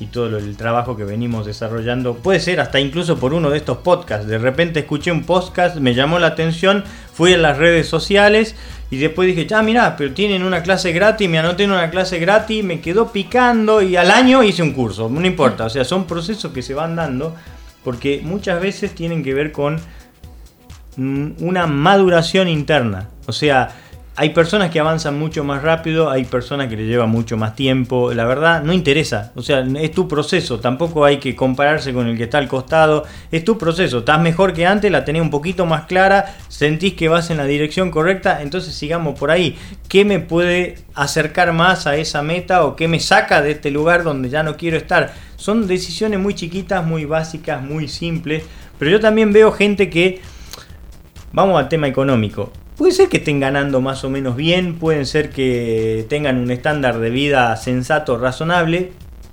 y 0.00 0.06
todo 0.06 0.38
el 0.38 0.56
trabajo 0.56 0.96
que 0.96 1.04
venimos 1.04 1.46
desarrollando. 1.46 2.14
Puede 2.14 2.40
ser 2.40 2.60
hasta 2.60 2.78
incluso 2.78 3.18
por 3.18 3.34
uno 3.34 3.50
de 3.50 3.58
estos 3.58 3.78
podcasts. 3.78 4.26
De 4.26 4.38
repente 4.38 4.80
escuché 4.80 5.10
un 5.10 5.24
podcast, 5.24 5.76
me 5.76 5.94
llamó 5.94 6.18
la 6.18 6.28
atención, 6.28 6.84
fui 7.12 7.34
a 7.34 7.38
las 7.38 7.58
redes 7.58 7.88
sociales 7.88 8.54
y 8.90 8.98
después 8.98 9.26
dije, 9.26 9.46
ya 9.46 9.62
mirá, 9.62 9.96
pero 9.96 10.14
tienen 10.14 10.44
una 10.44 10.62
clase 10.62 10.92
gratis, 10.92 11.28
me 11.28 11.38
anoté 11.38 11.64
en 11.64 11.72
una 11.72 11.90
clase 11.90 12.18
gratis, 12.18 12.64
me 12.64 12.80
quedó 12.80 13.12
picando 13.12 13.82
y 13.82 13.96
al 13.96 14.10
año 14.10 14.42
hice 14.42 14.62
un 14.62 14.72
curso, 14.72 15.08
no 15.10 15.26
importa, 15.26 15.66
o 15.66 15.70
sea, 15.70 15.84
son 15.84 16.06
procesos 16.06 16.52
que 16.52 16.62
se 16.62 16.74
van 16.74 16.96
dando 16.96 17.34
porque 17.84 18.20
muchas 18.24 18.60
veces 18.60 18.94
tienen 18.94 19.22
que 19.22 19.34
ver 19.34 19.52
con 19.52 19.78
mm, 20.96 21.30
una 21.40 21.66
maduración 21.66 22.48
interna, 22.48 23.08
o 23.26 23.32
sea, 23.32 23.70
hay 24.20 24.30
personas 24.30 24.72
que 24.72 24.80
avanzan 24.80 25.16
mucho 25.16 25.44
más 25.44 25.62
rápido, 25.62 26.10
hay 26.10 26.24
personas 26.24 26.66
que 26.66 26.76
le 26.76 26.86
lleva 26.86 27.06
mucho 27.06 27.36
más 27.36 27.54
tiempo. 27.54 28.12
La 28.12 28.24
verdad, 28.24 28.64
no 28.64 28.72
interesa. 28.72 29.30
O 29.36 29.42
sea, 29.42 29.60
es 29.60 29.92
tu 29.92 30.08
proceso. 30.08 30.58
Tampoco 30.58 31.04
hay 31.04 31.18
que 31.18 31.36
compararse 31.36 31.92
con 31.92 32.08
el 32.08 32.16
que 32.16 32.24
está 32.24 32.38
al 32.38 32.48
costado. 32.48 33.04
Es 33.30 33.44
tu 33.44 33.56
proceso. 33.58 33.98
Estás 33.98 34.20
mejor 34.20 34.54
que 34.54 34.66
antes, 34.66 34.90
la 34.90 35.04
tenés 35.04 35.22
un 35.22 35.30
poquito 35.30 35.66
más 35.66 35.84
clara, 35.84 36.34
sentís 36.48 36.94
que 36.94 37.06
vas 37.08 37.30
en 37.30 37.36
la 37.36 37.44
dirección 37.44 37.92
correcta. 37.92 38.42
Entonces 38.42 38.74
sigamos 38.74 39.16
por 39.16 39.30
ahí. 39.30 39.56
¿Qué 39.88 40.04
me 40.04 40.18
puede 40.18 40.78
acercar 40.94 41.52
más 41.52 41.86
a 41.86 41.94
esa 41.94 42.20
meta 42.20 42.64
o 42.64 42.74
qué 42.74 42.88
me 42.88 42.98
saca 42.98 43.40
de 43.40 43.52
este 43.52 43.70
lugar 43.70 44.02
donde 44.02 44.30
ya 44.30 44.42
no 44.42 44.56
quiero 44.56 44.78
estar? 44.78 45.14
Son 45.36 45.68
decisiones 45.68 46.18
muy 46.18 46.34
chiquitas, 46.34 46.84
muy 46.84 47.04
básicas, 47.04 47.62
muy 47.62 47.86
simples. 47.86 48.42
Pero 48.80 48.90
yo 48.90 48.98
también 48.98 49.32
veo 49.32 49.52
gente 49.52 49.88
que... 49.88 50.20
Vamos 51.30 51.56
al 51.56 51.68
tema 51.68 51.86
económico 51.86 52.50
Puede 52.78 52.92
ser 52.92 53.08
que 53.08 53.16
estén 53.16 53.40
ganando 53.40 53.80
más 53.80 54.04
o 54.04 54.08
menos 54.08 54.36
bien, 54.36 54.78
pueden 54.78 55.04
ser 55.04 55.30
que 55.30 56.06
tengan 56.08 56.38
un 56.38 56.52
estándar 56.52 57.00
de 57.00 57.10
vida 57.10 57.56
sensato, 57.56 58.16
razonable, 58.18 58.92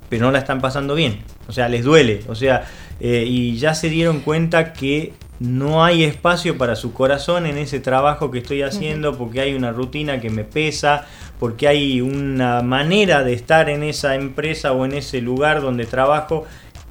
pero 0.09 0.25
no 0.25 0.31
la 0.31 0.39
están 0.39 0.61
pasando 0.61 0.95
bien. 0.95 1.19
O 1.47 1.51
sea, 1.51 1.69
les 1.69 1.83
duele. 1.83 2.23
O 2.27 2.33
sea, 2.33 2.65
eh, 2.99 3.23
y 3.27 3.55
ya 3.57 3.75
se 3.75 3.89
dieron 3.89 4.21
cuenta 4.21 4.73
que 4.73 5.13
no 5.39 5.83
hay 5.83 6.03
espacio 6.03 6.57
para 6.57 6.75
su 6.75 6.91
corazón 6.91 7.45
en 7.45 7.59
ese 7.59 7.79
trabajo 7.79 8.31
que 8.31 8.39
estoy 8.39 8.63
haciendo 8.63 9.15
porque 9.15 9.41
hay 9.41 9.53
una 9.53 9.71
rutina 9.71 10.19
que 10.19 10.31
me 10.31 10.43
pesa, 10.43 11.05
porque 11.39 11.67
hay 11.67 12.01
una 12.01 12.63
manera 12.63 13.23
de 13.23 13.33
estar 13.33 13.69
en 13.69 13.83
esa 13.83 14.15
empresa 14.15 14.71
o 14.71 14.85
en 14.85 14.93
ese 14.93 15.21
lugar 15.21 15.61
donde 15.61 15.85
trabajo 15.85 16.45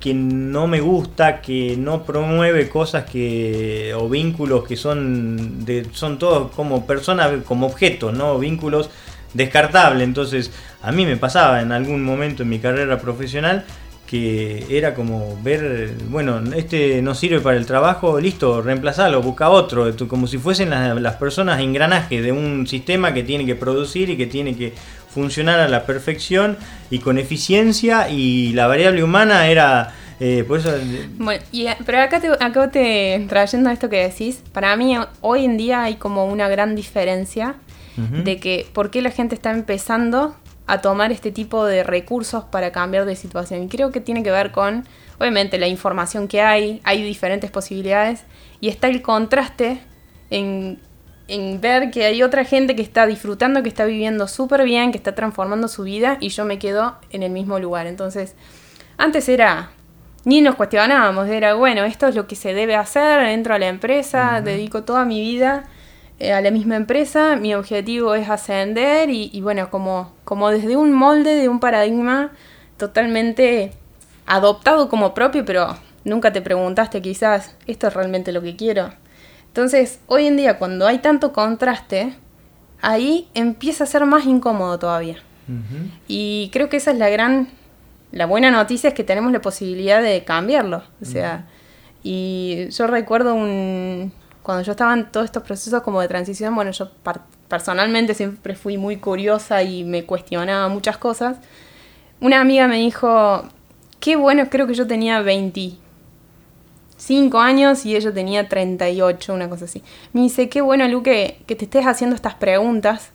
que 0.05 0.13
no 0.13 0.67
me 0.67 0.83
gusta, 0.83 1.41
que 1.41 1.79
no 1.79 2.05
promueve 2.05 2.69
cosas 2.69 3.05
que 3.05 3.95
o 3.99 4.07
vínculos 4.07 4.69
que 4.69 4.77
son 4.77 5.65
de, 5.65 5.87
son 5.95 6.19
todos 6.19 6.53
como 6.53 6.87
personas, 6.87 7.43
como 7.47 7.69
objetos, 7.69 8.13
no 8.13 8.39
vínculos 8.39 8.91
descartables. 9.33 10.07
Entonces, 10.07 10.51
a 10.83 10.93
mí 10.93 11.07
me 11.07 11.17
pasaba 11.17 11.63
en 11.63 11.73
algún 11.73 12.05
momento 12.05 12.43
en 12.43 12.51
mi 12.51 12.59
carrera 12.59 12.99
profesional 12.99 13.65
que 14.07 14.67
era 14.69 14.95
como 14.95 15.39
ver, 15.43 15.95
bueno, 16.11 16.39
este 16.55 17.01
no 17.01 17.15
sirve 17.15 17.41
para 17.41 17.57
el 17.57 17.65
trabajo, 17.65 18.21
listo, 18.21 18.61
reemplazalo, 18.61 19.23
busca 19.23 19.49
otro, 19.49 19.91
como 20.07 20.27
si 20.27 20.37
fuesen 20.37 20.69
las, 20.69 21.01
las 21.01 21.17
personas 21.17 21.63
engranajes 21.63 22.23
de 22.23 22.31
un 22.31 22.67
sistema 22.67 23.15
que 23.15 23.23
tiene 23.23 23.47
que 23.47 23.55
producir 23.55 24.11
y 24.11 24.19
que 24.19 24.27
tiene 24.27 24.55
que 24.55 24.75
funcionar 25.15 25.61
a 25.61 25.69
la 25.69 25.87
perfección 25.87 26.57
y 26.91 26.99
con 26.99 27.19
eficiencia 27.19 28.09
y 28.09 28.53
la 28.53 28.67
variable 28.67 29.03
humana 29.03 29.47
era... 29.47 29.95
Eh, 30.21 30.45
por 30.47 30.59
eso... 30.59 30.73
Bueno, 31.19 31.43
pero 31.87 32.01
acá 32.01 32.21
te, 32.21 32.29
acá 32.29 32.71
te 32.71 33.25
trayendo 33.29 33.71
esto 33.71 33.89
que 33.89 34.09
decís, 34.09 34.43
para 34.53 34.77
mí 34.77 34.97
hoy 35.21 35.45
en 35.45 35.57
día 35.57 35.83
hay 35.85 35.97
como 35.97 36.27
una 36.27 36.49
gran 36.49 36.75
diferencia 36.75 37.57
de 37.97 38.41
que 38.41 38.67
por 38.73 38.91
qué 38.91 39.03
la 39.03 39.11
gente 39.11 39.37
está 39.37 39.53
empezando 39.53 40.35
a 40.67 40.81
tomar 40.81 41.13
este 41.13 41.31
tipo 41.31 41.65
de 41.65 41.85
recursos 41.85 42.45
para 42.45 42.73
cambiar 42.73 43.05
de 43.05 43.15
situación. 43.17 43.63
Y 43.63 43.69
creo 43.69 43.93
que 43.93 44.01
tiene 44.01 44.23
que 44.23 44.31
ver 44.31 44.51
con, 44.51 44.85
obviamente, 45.19 45.59
la 45.59 45.69
información 45.69 46.27
que 46.27 46.41
hay, 46.41 46.81
hay 46.85 47.03
diferentes 47.03 47.51
posibilidades 47.51 48.25
y 48.61 48.69
está 48.69 48.89
el 48.89 49.03
contraste 49.03 49.79
en 50.31 50.81
en 51.29 51.61
ver 51.61 51.91
que 51.91 52.05
hay 52.05 52.23
otra 52.23 52.45
gente 52.45 52.77
que 52.77 52.83
está 52.83 53.07
disfrutando, 53.07 53.63
que 53.63 53.69
está 53.69 53.85
viviendo 53.85 54.29
súper 54.29 54.65
bien, 54.65 54.93
que 54.93 54.99
está 54.99 55.15
transformando 55.15 55.69
su 55.69 55.83
vida 55.83 56.19
y 56.21 56.29
yo 56.29 56.45
me 56.45 56.59
quedo 56.59 56.97
en 57.11 57.23
el 57.23 57.31
mismo 57.31 57.59
lugar. 57.59 57.87
Entonces, 57.87 58.35
antes 58.99 59.29
era, 59.29 59.71
ni 60.25 60.41
nos 60.41 60.55
cuestionábamos, 60.55 61.29
era, 61.29 61.55
bueno, 61.55 61.85
esto 61.85 62.07
es 62.07 62.15
lo 62.15 62.27
que 62.27 62.37
se 62.37 62.53
debe 62.53 62.77
hacer, 62.77 63.23
entro 63.23 63.55
a 63.55 63.59
la 63.59 63.69
empresa, 63.69 64.41
dedico 64.43 64.85
toda 64.85 65.05
mi 65.05 65.21
vida 65.21 65.65
eh, 66.19 66.33
a 66.33 66.41
la 66.41 66.51
misma 66.51 66.77
empresa, 66.77 67.37
mi 67.37 67.55
objetivo 67.55 68.15
es 68.15 68.29
ascender 68.29 69.11
y, 69.11 69.31
y, 69.33 69.41
bueno, 69.41 69.71
como, 69.71 70.13
como 70.25 70.51
desde 70.51 70.77
un 70.77 70.93
molde, 70.93 71.35
de 71.35 71.49
un 71.49 71.59
paradigma 71.59 72.33
totalmente 72.77 73.73
adoptado 74.27 74.89
como 74.89 75.15
propio, 75.15 75.45
pero 75.45 75.77
nunca 76.05 76.33
te 76.33 76.43
preguntaste 76.43 77.03
quizás, 77.03 77.57
¿esto 77.67 77.89
es 77.89 77.95
realmente 77.95 78.31
lo 78.33 78.43
que 78.43 78.57
quiero? 78.57 78.93
Entonces, 79.55 80.01
hoy 80.09 80.27
en 80.27 80.37
día, 80.37 80.59
cuando 80.59 80.85
hay 80.85 80.99
tanto 80.99 81.33
contraste, 81.33 82.13
ahí 82.83 83.29
empieza 83.35 83.85
a 83.85 83.87
ser 83.87 84.05
más 84.05 84.27
incómodo 84.27 84.81
todavía. 84.81 85.19
Y 86.09 86.51
creo 86.53 86.69
que 86.69 86.79
esa 86.79 86.91
es 86.91 86.99
la 86.99 87.09
gran, 87.09 87.47
la 88.11 88.27
buena 88.27 88.51
noticia 88.51 88.89
es 88.89 88.95
que 88.95 89.05
tenemos 89.05 89.31
la 89.31 89.41
posibilidad 89.41 90.03
de 90.03 90.25
cambiarlo. 90.25 90.83
O 91.01 91.05
sea, 91.05 91.47
y 92.03 92.67
yo 92.71 92.89
recuerdo 92.89 93.37
un, 93.37 94.13
cuando 94.43 94.65
yo 94.65 94.73
estaba 94.73 94.93
en 94.93 95.07
todos 95.13 95.27
estos 95.27 95.45
procesos 95.45 95.85
como 95.85 96.01
de 96.01 96.09
transición, 96.09 96.53
bueno, 96.57 96.73
yo 96.73 96.91
personalmente 97.47 98.15
siempre 98.15 98.57
fui 98.57 98.77
muy 98.77 98.97
curiosa 98.97 99.63
y 99.63 99.85
me 99.85 100.05
cuestionaba 100.05 100.67
muchas 100.67 100.99
cosas. 100.99 101.37
Una 102.21 102.41
amiga 102.41 102.67
me 102.67 102.79
dijo, 102.79 103.45
qué 104.01 104.17
bueno, 104.17 104.51
creo 104.51 104.67
que 104.67 104.75
yo 104.75 104.89
tenía 104.89 105.21
20 105.23 105.84
5 106.97 107.39
años 107.39 107.85
y 107.85 107.97
ella 107.97 108.13
tenía 108.13 108.49
38, 108.49 109.35
una 109.35 109.49
cosa 109.49 109.65
así. 109.65 109.83
Me 110.13 110.23
dice, 110.23 110.49
qué 110.49 110.61
bueno, 110.61 110.87
Lu, 110.89 111.03
que, 111.03 111.39
que 111.47 111.57
te 111.57 111.65
estés 111.65 111.87
haciendo 111.87 112.15
estas 112.17 112.35
preguntas 112.35 113.11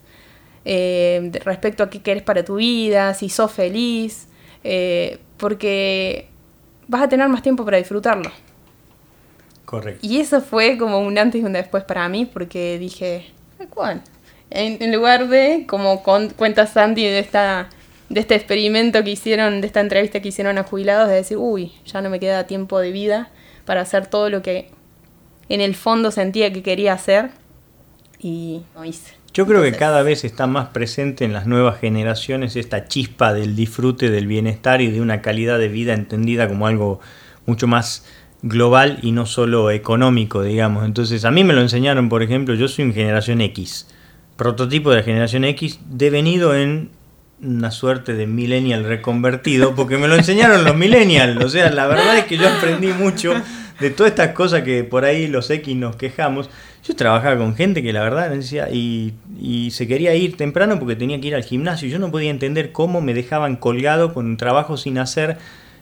eh, 0.65 1.31
respecto 1.45 1.83
a 1.83 1.89
qué 1.89 2.01
querés 2.01 2.23
para 2.23 2.43
tu 2.43 2.55
vida, 2.55 3.13
si 3.13 3.29
sos 3.29 3.51
feliz, 3.51 4.27
eh, 4.63 5.19
porque 5.37 6.27
vas 6.87 7.03
a 7.03 7.09
tener 7.09 7.27
más 7.29 7.41
tiempo 7.41 7.65
para 7.65 7.77
disfrutarlo. 7.77 8.31
Correcto. 9.65 10.05
Y 10.05 10.19
eso 10.19 10.41
fue 10.41 10.77
como 10.77 10.99
un 10.99 11.17
antes 11.17 11.41
y 11.41 11.43
un 11.43 11.53
después 11.53 11.83
para 11.83 12.09
mí, 12.09 12.25
porque 12.25 12.77
dije, 12.79 13.27
¿cuál? 13.69 14.01
En, 14.49 14.81
en 14.81 14.91
lugar 14.93 15.27
de, 15.27 15.65
como 15.67 16.03
con, 16.03 16.29
cuenta 16.31 16.65
Sandy 16.65 17.03
de 17.03 17.19
esta 17.19 17.69
de 18.09 18.19
este 18.19 18.35
experimento 18.35 19.03
que 19.03 19.11
hicieron, 19.11 19.61
de 19.61 19.67
esta 19.67 19.79
entrevista 19.79 20.19
que 20.19 20.29
hicieron 20.29 20.57
a 20.57 20.63
jubilados, 20.63 21.07
de 21.07 21.15
decir, 21.15 21.37
uy, 21.37 21.73
ya 21.85 22.01
no 22.01 22.09
me 22.09 22.19
queda 22.19 22.47
tiempo 22.47 22.79
de 22.79 22.91
vida 22.91 23.29
para 23.69 23.81
hacer 23.81 24.07
todo 24.07 24.31
lo 24.31 24.41
que 24.41 24.71
en 25.47 25.61
el 25.61 25.75
fondo 25.75 26.09
sentía 26.09 26.51
que 26.51 26.63
quería 26.63 26.93
hacer 26.93 27.29
y 28.17 28.63
no 28.73 28.83
hice. 28.83 29.13
Yo 29.31 29.45
creo 29.45 29.61
que 29.61 29.73
cada 29.73 30.01
vez 30.01 30.23
está 30.23 30.47
más 30.47 30.69
presente 30.69 31.23
en 31.23 31.33
las 31.33 31.45
nuevas 31.45 31.79
generaciones 31.79 32.55
esta 32.55 32.87
chispa 32.87 33.31
del 33.31 33.55
disfrute, 33.55 34.09
del 34.09 34.25
bienestar 34.25 34.81
y 34.81 34.89
de 34.89 35.01
una 35.01 35.21
calidad 35.21 35.59
de 35.59 35.67
vida 35.67 35.93
entendida 35.93 36.47
como 36.47 36.65
algo 36.65 36.99
mucho 37.45 37.67
más 37.67 38.07
global 38.41 38.97
y 39.03 39.11
no 39.11 39.27
solo 39.27 39.69
económico, 39.69 40.41
digamos. 40.41 40.83
Entonces, 40.83 41.23
a 41.23 41.29
mí 41.29 41.43
me 41.43 41.53
lo 41.53 41.61
enseñaron, 41.61 42.09
por 42.09 42.23
ejemplo, 42.23 42.55
yo 42.55 42.67
soy 42.67 42.85
un 42.85 42.93
generación 42.95 43.39
X, 43.39 43.85
prototipo 44.35 44.89
de 44.89 44.95
la 44.95 45.03
generación 45.03 45.43
X, 45.43 45.79
devenido 45.87 46.55
en 46.55 46.89
una 47.41 47.71
suerte 47.71 48.13
de 48.13 48.27
millennial 48.27 48.83
reconvertido, 48.83 49.75
porque 49.75 49.97
me 49.97 50.07
lo 50.07 50.15
enseñaron 50.15 50.63
los 50.63 50.75
millennials. 50.75 51.43
O 51.43 51.49
sea, 51.49 51.69
la 51.71 51.87
verdad 51.87 52.17
es 52.17 52.25
que 52.25 52.37
yo 52.37 52.47
aprendí 52.49 52.87
mucho 52.87 53.33
de 53.79 53.89
todas 53.89 54.11
estas 54.11 54.29
cosas 54.29 54.63
que 54.63 54.83
por 54.83 55.05
ahí 55.05 55.27
los 55.27 55.49
X 55.49 55.75
nos 55.75 55.95
quejamos. 55.95 56.49
Yo 56.85 56.95
trabajaba 56.95 57.37
con 57.37 57.55
gente 57.55 57.83
que 57.83 57.93
la 57.93 58.03
verdad 58.03 58.29
decía, 58.29 58.69
y, 58.71 59.13
y 59.39 59.71
se 59.71 59.87
quería 59.87 60.15
ir 60.15 60.37
temprano 60.37 60.79
porque 60.79 60.95
tenía 60.95 61.19
que 61.21 61.27
ir 61.27 61.35
al 61.35 61.43
gimnasio. 61.43 61.87
Yo 61.87 61.99
no 61.99 62.11
podía 62.11 62.31
entender 62.31 62.71
cómo 62.71 63.01
me 63.01 63.13
dejaban 63.13 63.55
colgado 63.55 64.13
con 64.13 64.25
un 64.25 64.37
trabajo 64.37 64.77
sin 64.77 64.97
hacer 64.97 65.37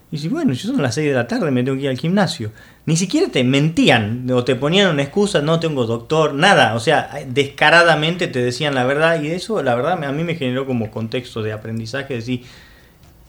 y 0.10 0.18
si 0.18 0.30
bueno, 0.30 0.54
yo 0.54 0.70
son 0.70 0.82
las 0.82 0.96
6 0.96 1.10
de 1.10 1.14
la 1.14 1.28
tarde, 1.28 1.52
me 1.52 1.64
tengo 1.64 1.78
que 1.78 1.84
ir 1.84 1.90
al 1.90 1.98
gimnasio. 1.98 2.52
Ni 2.86 2.96
siquiera 2.96 3.28
te 3.28 3.44
mentían 3.44 4.26
o 4.32 4.46
te 4.46 4.56
ponían 4.56 4.90
una 4.90 5.04
excusa, 5.04 5.42
no 5.42 5.60
tengo 5.60 5.86
doctor, 5.86 6.34
nada. 6.34 6.76
O 6.76 6.80
sea, 6.80 7.10
descaradamente 7.28 8.28
te 8.28 8.42
decían 8.42 8.74
la 8.74 8.86
verdad 8.86 9.22
y 9.22 9.28
eso, 9.28 9.62
la 9.62 9.76
verdad, 9.76 10.02
a 10.02 10.12
mí 10.14 10.24
me 10.24 10.36
generó 10.36 10.66
como 10.66 10.92
contexto 10.92 11.44
de 11.44 11.52
aprendizaje, 11.52 12.14
decir, 12.14 12.44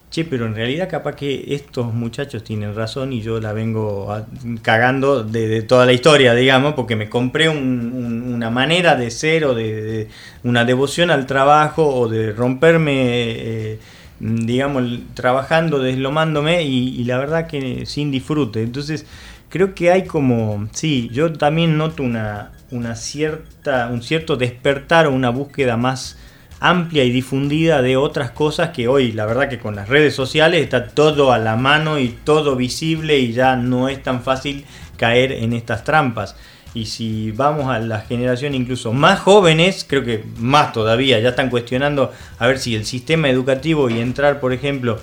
che, 0.09 0.25
pero 0.25 0.47
en 0.47 0.55
realidad 0.55 0.89
capaz 0.89 1.17
que 1.17 1.53
estos 1.53 1.93
muchachos 1.93 2.45
tienen 2.45 2.77
razón 2.77 3.13
y 3.13 3.23
yo 3.23 3.41
la 3.41 3.53
vengo 3.53 4.15
cagando 4.63 5.25
de, 5.25 5.63
toda 5.63 5.85
la 5.85 5.93
historia, 5.93 6.33
digamos, 6.35 6.75
porque 6.75 6.95
me 6.95 7.09
compré 7.09 7.49
una 7.49 8.51
manera 8.51 8.95
de 8.95 9.11
ser 9.11 9.47
o 9.47 9.55
de, 9.55 10.07
una 10.45 10.65
devoción 10.65 11.11
al 11.11 11.27
trabajo 11.27 11.89
o 11.93 12.09
de 12.09 12.31
romperme... 12.33 12.93
Eh, 13.03 13.79
digamos, 14.21 14.85
trabajando, 15.15 15.79
deslomándome 15.79 16.63
y, 16.63 17.05
la 17.05 17.19
verdad 17.19 17.47
que 17.47 17.87
sin 17.87 18.11
disfrute. 18.11 18.63
Entonces, 18.63 19.07
creo 19.49 19.75
que 19.75 19.91
hay 19.91 20.05
como, 20.05 20.69
sí, 20.73 21.09
yo 21.13 21.33
también 21.33 21.77
noto 21.77 22.03
una, 22.03 22.53
una 22.71 22.95
cierta, 22.97 23.89
un 23.89 24.03
cierto 24.03 24.37
despertar 24.37 25.07
o 25.07 25.13
una 25.13 25.31
búsqueda 25.31 25.77
más 25.77 26.19
amplia 26.61 27.05
y 27.05 27.11
difundida 27.11 27.83
de 27.83 27.97
otras 27.97 28.33
cosas 28.33 28.71
que 28.71 28.89
hoy, 28.89 29.13
la 29.13 29.27
verdad 29.27 29.49
que 29.49 29.59
con 29.59 29.77
las 29.77 29.89
redes 29.89 30.15
sociales 30.15 30.63
está 30.63 30.89
todo 30.89 31.33
a 31.33 31.39
la 31.39 31.57
mano 31.57 31.99
y 31.99 32.09
todo 32.09 32.57
visible 32.57 33.19
y 33.19 33.33
ya 33.33 33.57
no 33.57 33.89
es 33.89 34.03
tan 34.03 34.23
fácil 34.23 34.65
caer 34.97 35.33
en 35.33 35.53
estas 35.53 35.85
trampas. 35.85 36.37
Y 36.75 36.87
si 36.87 37.31
vamos 37.33 37.69
a 37.69 37.79
la 37.79 38.03
generación 38.03 38.55
incluso 38.55 38.93
más 38.93 39.21
jóvenes, 39.21 39.85
creo 39.89 40.05
que 40.05 40.23
más 40.39 40.73
todavía, 40.73 41.19
ya 41.19 41.31
están 41.31 41.51
cuestionando 41.51 42.13
a 42.39 42.47
ver 42.47 42.59
si 42.59 42.75
el 42.75 42.85
sistema 42.85 43.29
educativo 43.29 43.91
y 43.91 43.99
entrar, 43.99 44.39
por 44.39 44.53
ejemplo, 44.53 44.99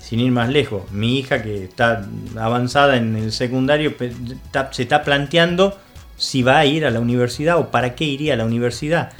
sin 0.00 0.20
ir 0.20 0.32
más 0.32 0.48
lejos, 0.48 0.90
mi 0.90 1.18
hija 1.18 1.42
que 1.42 1.64
está 1.64 2.04
avanzada 2.36 2.96
en 2.96 3.14
el 3.16 3.32
secundario 3.32 3.94
se 4.72 4.82
está 4.82 5.04
planteando 5.04 5.78
si 6.16 6.42
va 6.42 6.58
a 6.58 6.66
ir 6.66 6.84
a 6.84 6.90
la 6.90 7.00
universidad 7.00 7.58
o 7.58 7.70
para 7.70 7.94
qué 7.94 8.04
iría 8.04 8.34
a 8.34 8.36
la 8.36 8.44
universidad. 8.44 9.12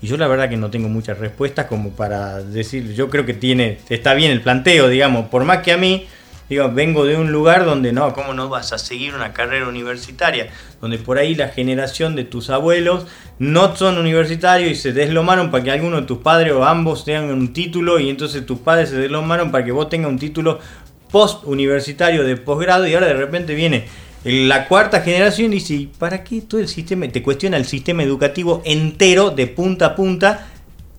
Y 0.00 0.06
yo 0.06 0.16
la 0.16 0.26
verdad 0.26 0.48
que 0.48 0.56
no 0.56 0.70
tengo 0.70 0.88
muchas 0.88 1.18
respuestas 1.18 1.66
como 1.66 1.90
para 1.90 2.42
decir, 2.42 2.94
yo 2.94 3.10
creo 3.10 3.24
que 3.26 3.34
tiene, 3.34 3.78
está 3.88 4.14
bien 4.14 4.32
el 4.32 4.40
planteo, 4.40 4.88
digamos, 4.88 5.28
por 5.28 5.44
más 5.44 5.58
que 5.58 5.72
a 5.72 5.76
mí 5.76 6.06
Digo, 6.52 6.70
vengo 6.70 7.06
de 7.06 7.16
un 7.16 7.32
lugar 7.32 7.64
donde 7.64 7.94
no, 7.94 8.12
¿cómo 8.12 8.34
no 8.34 8.50
vas 8.50 8.74
a 8.74 8.78
seguir 8.78 9.14
una 9.14 9.32
carrera 9.32 9.66
universitaria? 9.66 10.50
Donde 10.82 10.98
por 10.98 11.16
ahí 11.16 11.34
la 11.34 11.48
generación 11.48 12.14
de 12.14 12.24
tus 12.24 12.50
abuelos 12.50 13.06
no 13.38 13.74
son 13.74 13.96
universitarios 13.96 14.70
y 14.70 14.74
se 14.74 14.92
deslomaron 14.92 15.50
para 15.50 15.64
que 15.64 15.70
alguno 15.70 16.02
de 16.02 16.06
tus 16.06 16.18
padres 16.18 16.52
o 16.52 16.62
ambos 16.66 17.06
tengan 17.06 17.30
un 17.30 17.54
título 17.54 17.98
y 17.98 18.10
entonces 18.10 18.44
tus 18.44 18.58
padres 18.58 18.90
se 18.90 18.96
deslomaron 18.96 19.50
para 19.50 19.64
que 19.64 19.72
vos 19.72 19.88
tengas 19.88 20.10
un 20.10 20.18
título 20.18 20.58
post 21.10 21.42
universitario 21.46 22.22
de 22.22 22.36
posgrado 22.36 22.86
y 22.86 22.92
ahora 22.92 23.06
de 23.06 23.14
repente 23.14 23.54
viene 23.54 23.86
la 24.22 24.68
cuarta 24.68 25.00
generación 25.00 25.54
y 25.54 25.56
dice, 25.56 25.88
¿para 25.98 26.22
qué 26.22 26.42
todo 26.42 26.60
el 26.60 26.68
sistema? 26.68 27.08
Te 27.08 27.22
cuestiona 27.22 27.56
el 27.56 27.64
sistema 27.64 28.02
educativo 28.02 28.60
entero 28.66 29.30
de 29.30 29.46
punta 29.46 29.86
a 29.86 29.94
punta 29.94 30.48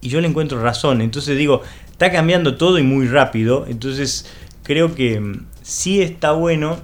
y 0.01 0.09
yo 0.09 0.19
le 0.19 0.27
encuentro 0.27 0.59
razón. 0.59 0.99
Entonces 1.01 1.37
digo, 1.37 1.61
está 1.91 2.11
cambiando 2.11 2.57
todo 2.57 2.79
y 2.79 2.83
muy 2.83 3.07
rápido. 3.07 3.65
Entonces 3.69 4.25
creo 4.63 4.95
que 4.95 5.19
mm, 5.19 5.45
sí 5.61 6.01
está 6.01 6.31
bueno 6.31 6.77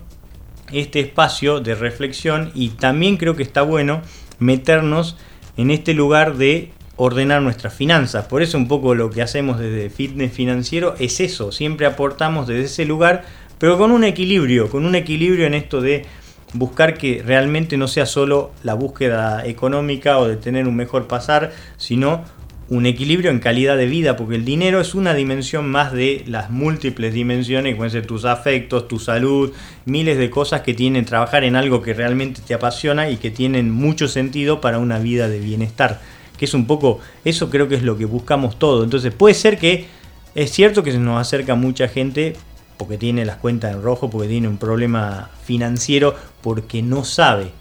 este 0.71 0.99
espacio 0.99 1.59
de 1.59 1.75
reflexión 1.75 2.51
y 2.53 2.69
también 2.69 3.17
creo 3.17 3.35
que 3.35 3.43
está 3.43 3.61
bueno 3.61 4.01
meternos 4.37 5.17
en 5.57 5.71
este 5.71 5.93
lugar 5.93 6.37
de 6.37 6.71
ordenar 6.95 7.41
nuestras 7.41 7.73
finanzas. 7.73 8.25
Por 8.25 8.41
eso 8.41 8.57
un 8.57 8.67
poco 8.67 8.93
lo 8.93 9.09
que 9.09 9.21
hacemos 9.21 9.57
desde 9.57 9.89
Fitness 9.89 10.33
Financiero 10.33 10.95
es 10.99 11.19
eso, 11.19 11.51
siempre 11.51 11.85
aportamos 11.85 12.47
desde 12.47 12.65
ese 12.65 12.85
lugar, 12.85 13.23
pero 13.57 13.77
con 13.77 13.91
un 13.91 14.03
equilibrio, 14.03 14.69
con 14.69 14.85
un 14.85 14.95
equilibrio 14.95 15.47
en 15.47 15.53
esto 15.53 15.81
de 15.81 16.05
buscar 16.53 16.97
que 16.97 17.21
realmente 17.25 17.77
no 17.77 17.87
sea 17.87 18.05
solo 18.05 18.51
la 18.63 18.73
búsqueda 18.73 19.45
económica 19.45 20.17
o 20.17 20.27
de 20.27 20.37
tener 20.37 20.67
un 20.67 20.75
mejor 20.75 21.07
pasar, 21.07 21.51
sino 21.77 22.23
un 22.69 22.85
equilibrio 22.85 23.31
en 23.31 23.39
calidad 23.39 23.77
de 23.77 23.87
vida, 23.87 24.15
porque 24.15 24.35
el 24.35 24.45
dinero 24.45 24.79
es 24.79 24.93
una 24.93 25.15
dimensión 25.15 25.69
más 25.69 25.91
de 25.91 26.23
las 26.27 26.51
múltiples 26.51 27.13
dimensiones, 27.13 27.75
pueden 27.75 27.91
ser 27.91 28.05
tus 28.05 28.25
afectos, 28.25 28.87
tu 28.87 28.99
salud, 28.99 29.51
miles 29.85 30.19
de 30.19 30.29
cosas 30.29 30.61
que 30.61 30.75
tienen 30.75 31.05
trabajar 31.05 31.43
en 31.43 31.55
algo 31.55 31.81
que 31.81 31.95
realmente 31.95 32.41
te 32.45 32.53
apasiona 32.53 33.09
y 33.09 33.17
que 33.17 33.31
tienen 33.31 33.71
mucho 33.71 34.07
sentido 34.07 34.61
para 34.61 34.77
una 34.77 34.99
vida 34.99 35.27
de 35.27 35.39
bienestar. 35.39 35.99
Que 36.37 36.45
es 36.45 36.53
un 36.53 36.67
poco, 36.67 36.99
eso 37.25 37.49
creo 37.49 37.67
que 37.67 37.75
es 37.75 37.83
lo 37.83 37.97
que 37.97 38.05
buscamos 38.05 38.59
todo. 38.59 38.83
Entonces 38.83 39.13
puede 39.13 39.33
ser 39.33 39.57
que 39.57 39.87
es 40.35 40.51
cierto 40.51 40.83
que 40.83 40.91
se 40.91 40.99
nos 40.99 41.19
acerca 41.19 41.55
mucha 41.55 41.87
gente 41.87 42.35
porque 42.77 42.97
tiene 42.97 43.25
las 43.25 43.37
cuentas 43.37 43.73
en 43.73 43.81
rojo, 43.81 44.09
porque 44.09 44.29
tiene 44.29 44.47
un 44.47 44.57
problema 44.57 45.31
financiero, 45.43 46.15
porque 46.41 46.81
no 46.81 47.03
sabe 47.03 47.51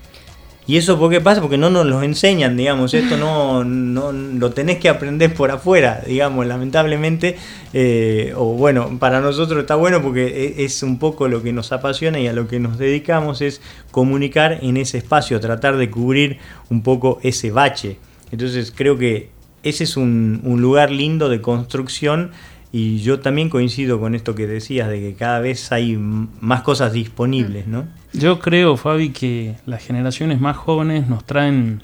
¿Y 0.69 0.77
eso 0.77 0.99
por 0.99 1.11
qué 1.11 1.23
pasa? 1.23 1.41
Porque 1.41 1.57
no 1.57 1.71
nos 1.71 1.87
lo 1.87 2.03
enseñan, 2.03 2.55
digamos, 2.55 2.93
esto 2.93 3.17
no, 3.17 3.65
no 3.65 4.13
lo 4.13 4.51
tenés 4.51 4.77
que 4.77 4.91
aprender 4.91 5.33
por 5.33 5.51
afuera, 5.51 6.03
digamos, 6.07 6.47
lamentablemente, 6.47 7.39
eh, 7.73 8.35
o 8.37 8.53
bueno, 8.53 8.99
para 8.99 9.23
nosotros 9.23 9.61
está 9.61 9.77
bueno 9.77 10.03
porque 10.03 10.27
e, 10.59 10.67
es 10.67 10.83
un 10.83 10.99
poco 10.99 11.27
lo 11.27 11.43
que 11.43 11.55
nos 11.55 11.73
apasiona 11.73 12.21
y 12.21 12.27
a 12.29 12.35
lo 12.35 12.49
que 12.49 12.61
nos 12.61 12.77
dedicamos 12.77 13.41
es 13.41 13.63
comunicar 13.91 14.59
en 14.61 14.77
ese 14.77 14.99
espacio, 14.99 15.41
tratar 15.41 15.79
de 15.79 15.89
cubrir 15.89 16.37
un 16.69 16.83
poco 16.83 17.19
ese 17.23 17.51
bache. 17.51 17.97
Entonces 18.31 18.71
creo 18.71 18.99
que 18.99 19.31
ese 19.63 19.85
es 19.85 19.97
un, 19.97 20.43
un 20.45 20.61
lugar 20.61 20.91
lindo 20.91 21.31
de 21.31 21.41
construcción 21.41 22.33
y 22.73 22.99
yo 22.99 23.21
también 23.21 23.49
coincido 23.49 23.99
con 23.99 24.15
esto 24.15 24.35
que 24.35 24.47
decías, 24.47 24.89
de 24.89 25.01
que 25.01 25.15
cada 25.15 25.41
vez 25.41 25.73
hay 25.73 25.97
más 25.97 26.63
cosas 26.63 26.93
disponibles, 26.93 27.67
¿no? 27.67 27.87
Yo 28.13 28.41
creo, 28.41 28.77
Fabi, 28.77 29.11
que 29.11 29.57
las 29.67 29.85
generaciones 29.85 30.41
más 30.41 30.57
jóvenes 30.57 31.09
nos 31.09 31.25
traen 31.25 31.83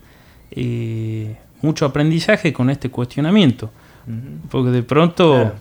eh, 0.51 1.37
mucho 1.63 1.87
aprendizaje 1.87 2.53
con 2.53 2.71
este 2.71 2.91
cuestionamiento. 2.91 3.71
Porque 4.51 4.71
de 4.71 4.83
pronto, 4.83 5.55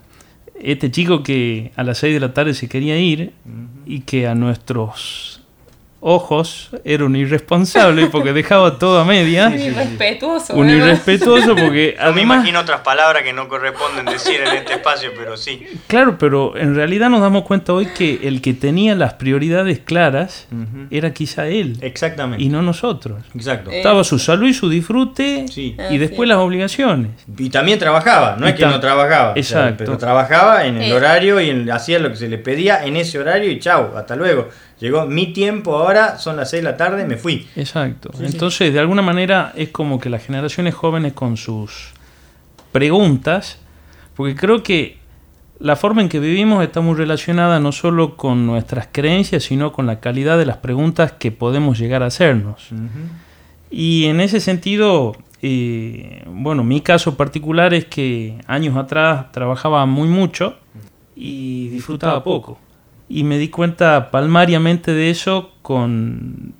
este 0.59 0.91
chico 0.91 1.23
que 1.23 1.71
a 1.77 1.83
las 1.83 1.99
6 1.99 2.13
de 2.13 2.19
la 2.19 2.33
tarde 2.33 2.53
se 2.53 2.67
quería 2.67 2.99
ir 2.99 3.31
y 3.86 4.01
que 4.01 4.27
a 4.27 4.36
nuestros 4.36 5.42
ojos 6.03 6.69
era 6.83 7.05
un 7.05 7.15
irresponsable 7.15 8.07
porque 8.07 8.33
dejaba 8.33 8.77
todo 8.77 8.99
a 8.99 9.05
media. 9.05 9.47
Un 9.47 9.59
irrespetuoso. 9.59 10.53
Un 10.53 10.69
irrespetuoso 10.69 11.55
porque 11.55 11.95
además... 11.97 12.15
me 12.15 12.21
imagino 12.21 12.59
otras 12.59 12.81
palabras 12.81 13.23
que 13.23 13.31
no 13.31 13.47
corresponden 13.47 14.05
decir 14.05 14.41
en 14.45 14.57
este 14.57 14.73
espacio, 14.73 15.11
pero 15.17 15.37
sí. 15.37 15.65
Claro, 15.87 16.17
pero 16.17 16.57
en 16.57 16.75
realidad 16.75 17.09
nos 17.09 17.21
damos 17.21 17.43
cuenta 17.43 17.73
hoy 17.73 17.87
que 17.87 18.19
el 18.23 18.41
que 18.41 18.53
tenía 18.53 18.95
las 18.95 19.13
prioridades 19.13 19.79
claras 19.79 20.47
era 20.91 21.13
quizá 21.13 21.47
él. 21.47 21.77
Exactamente. 21.81 22.43
Y 22.43 22.49
no 22.49 22.61
nosotros. 22.61 23.23
Exacto. 23.33 23.71
Estaba 23.71 24.03
su 24.03 24.19
salud 24.19 24.47
y 24.47 24.53
su 24.53 24.69
disfrute 24.69 25.45
y 25.55 25.75
ah, 25.79 25.87
después 25.89 26.27
las 26.27 26.39
obligaciones. 26.39 27.11
Y 27.37 27.49
también 27.49 27.79
trabajaba, 27.79 28.35
no 28.37 28.47
es 28.47 28.55
que 28.55 28.65
no 28.65 28.79
trabajaba. 28.79 29.33
Exacto. 29.35 29.75
pero 29.77 29.97
trabajaba 29.97 30.65
en 30.65 30.81
el 30.81 30.91
horario 30.91 31.39
y 31.39 31.69
hacía 31.69 31.99
lo 31.99 32.09
que 32.09 32.17
se 32.17 32.27
le 32.27 32.37
pedía 32.37 32.83
en 32.85 32.97
ese 32.97 33.19
horario 33.19 33.49
y 33.49 33.59
chau, 33.59 33.95
hasta 33.95 34.15
luego. 34.17 34.49
Llegó 34.84 35.06
mi 35.06 35.28
tiempo 35.28 35.78
ahora 35.78 36.17
son 36.17 36.36
las 36.36 36.50
6 36.50 36.62
de 36.62 36.69
la 36.69 36.76
tarde, 36.76 37.06
me 37.06 37.15
fui. 37.15 37.48
Exacto. 37.56 38.12
Entonces, 38.19 38.74
de 38.74 38.80
alguna 38.82 39.02
manera 39.02 39.54
es 39.56 39.69
como 39.69 39.98
que 39.98 40.10
las 40.10 40.26
generaciones 40.26 40.76
jóvenes 40.76 41.13
con 41.13 41.38
sus 41.38 41.91
preguntas, 42.74 43.60
porque 44.13 44.36
creo 44.36 44.62
que 44.62 44.98
la 45.58 45.78
forma 45.78 46.02
en 46.02 46.10
que 46.10 46.19
vivimos 46.19 46.62
está 46.62 46.82
muy 46.82 46.96
relacionada 46.96 47.62
no 47.62 47.72
solo 47.72 48.17
con 48.17 48.46
nuestras 48.46 48.89
creencias, 48.91 49.43
sino 49.43 49.72
con 49.72 49.88
la 49.88 50.02
calidad 50.02 50.38
de 50.38 50.46
las 50.46 50.58
preguntas 50.58 51.13
que 51.13 51.32
podemos 51.32 51.80
llegar 51.80 52.04
a 52.04 52.08
hacernos. 52.08 52.67
Y 53.72 54.08
en 54.08 54.19
ese 54.19 54.41
sentido, 54.41 55.15
eh, 55.41 56.26
bueno, 56.28 56.65
mi 56.65 56.82
caso 56.82 57.15
particular 57.15 57.74
es 57.74 57.86
que 57.86 58.38
años 58.48 58.76
atrás 58.76 59.32
trabajaba 59.32 59.86
muy 59.86 60.10
mucho 60.10 60.58
y 61.15 61.69
disfrutaba 61.69 62.22
poco. 62.22 62.60
Y 63.09 63.23
me 63.23 63.37
di 63.37 63.49
cuenta 63.49 64.11
palmariamente 64.11 64.93
de 64.93 65.09
eso 65.09 65.51
con, 65.61 66.53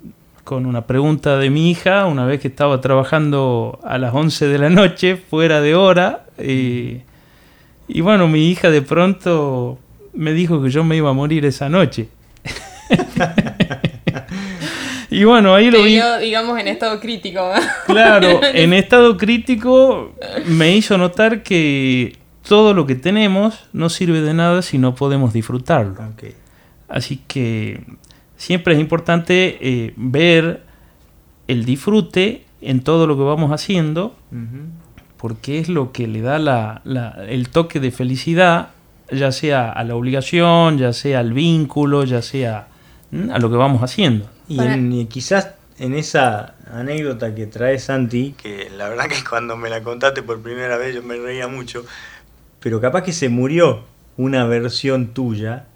con 0.44 0.66
una 0.66 0.86
pregunta 0.86 1.38
de 1.38 1.50
mi 1.50 1.70
hija, 1.70 2.06
una 2.06 2.26
vez 2.26 2.40
que 2.40 2.48
estaba 2.48 2.80
trabajando 2.80 3.80
a 3.82 3.98
las 3.98 4.14
11 4.14 4.46
de 4.46 4.58
la 4.58 4.68
noche, 4.68 5.16
fuera 5.16 5.60
de 5.60 5.74
hora. 5.74 6.26
Eh, 6.38 7.02
y 7.88 8.00
bueno, 8.00 8.28
mi 8.28 8.50
hija 8.50 8.70
de 8.70 8.82
pronto 8.82 9.78
me 10.12 10.32
dijo 10.32 10.62
que 10.62 10.70
yo 10.70 10.84
me 10.84 10.96
iba 10.96 11.10
a 11.10 11.12
morir 11.12 11.44
esa 11.44 11.68
noche. 11.68 12.08
y 15.10 15.24
bueno, 15.24 15.54
ahí 15.54 15.70
lo 15.70 15.82
vi. 15.82 16.00
digamos, 16.20 16.58
en 16.58 16.68
estado 16.68 17.00
crítico. 17.00 17.50
claro, 17.86 18.40
en 18.54 18.72
estado 18.72 19.16
crítico 19.16 20.12
me 20.46 20.76
hizo 20.76 20.98
notar 20.98 21.42
que 21.42 22.16
todo 22.46 22.74
lo 22.74 22.86
que 22.86 22.94
tenemos 22.94 23.66
no 23.72 23.88
sirve 23.88 24.20
de 24.20 24.34
nada 24.34 24.62
si 24.62 24.78
no 24.78 24.94
podemos 24.94 25.32
disfrutarlo. 25.32 25.96
Así 26.88 27.22
que 27.26 27.84
siempre 28.36 28.74
es 28.74 28.80
importante 28.80 29.58
eh, 29.60 29.94
ver 29.96 30.62
el 31.48 31.64
disfrute 31.64 32.44
en 32.60 32.82
todo 32.82 33.06
lo 33.06 33.16
que 33.16 33.22
vamos 33.22 33.50
haciendo 33.50 34.14
porque 35.24 35.58
es 35.58 35.70
lo 35.70 35.90
que 35.90 36.06
le 36.06 36.20
da 36.20 36.38
la, 36.38 36.82
el 37.26 37.48
toque 37.48 37.80
de 37.80 37.90
felicidad, 37.90 38.72
ya 39.10 39.32
sea 39.32 39.72
a 39.72 39.82
la 39.82 39.94
obligación, 39.94 40.76
ya 40.76 40.92
sea 40.92 41.20
al 41.20 41.32
vínculo, 41.32 42.04
ya 42.04 42.20
sea 42.20 42.68
a 43.32 43.38
lo 43.38 43.50
que 43.50 43.56
vamos 43.56 43.82
haciendo. 43.82 44.28
Y, 44.48 45.06
quizás 45.06 45.54
en 45.78 45.94
esa 45.94 46.56
anécdota 46.70 47.34
que 47.34 47.46
trae 47.46 47.78
Santi, 47.78 48.34
que 48.36 48.68
la 48.76 48.90
verdad 48.90 49.06
que 49.06 49.24
cuando 49.30 49.56
me 49.56 49.70
la 49.70 49.82
contaste 49.82 50.22
por 50.22 50.42
primera 50.42 50.76
vez 50.76 50.94
yo 50.94 51.02
me 51.02 51.16
reía 51.16 51.48
mucho, 51.48 51.86
pero 52.64 52.80
capaz 52.80 53.02
que 53.02 53.12
se 53.12 53.28
murió 53.28 53.82
una 54.16 54.46
versión 54.46 55.08
tuya, 55.08 55.66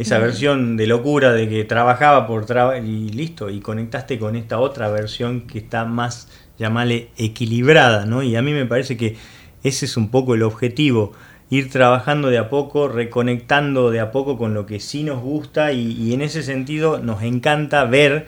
esa 0.00 0.18
versión 0.18 0.76
de 0.76 0.88
locura 0.88 1.32
de 1.32 1.48
que 1.48 1.62
trabajaba 1.62 2.26
por 2.26 2.46
trabajo 2.46 2.82
y 2.84 3.10
listo, 3.10 3.48
y 3.48 3.60
conectaste 3.60 4.18
con 4.18 4.34
esta 4.34 4.58
otra 4.58 4.88
versión 4.90 5.42
que 5.42 5.58
está 5.58 5.84
más 5.84 6.28
llamarle 6.58 7.10
equilibrada, 7.16 8.06
¿no? 8.06 8.24
Y 8.24 8.34
a 8.34 8.42
mí 8.42 8.52
me 8.52 8.66
parece 8.66 8.96
que 8.96 9.16
ese 9.62 9.84
es 9.84 9.96
un 9.96 10.08
poco 10.10 10.34
el 10.34 10.42
objetivo, 10.42 11.12
ir 11.48 11.70
trabajando 11.70 12.28
de 12.28 12.38
a 12.38 12.48
poco, 12.50 12.88
reconectando 12.88 13.92
de 13.92 14.00
a 14.00 14.10
poco 14.10 14.36
con 14.36 14.52
lo 14.52 14.66
que 14.66 14.80
sí 14.80 15.04
nos 15.04 15.22
gusta 15.22 15.70
y, 15.70 16.12
en 16.12 16.22
ese 16.22 16.42
sentido 16.42 16.98
nos 16.98 17.22
encanta 17.22 17.84
ver 17.84 18.26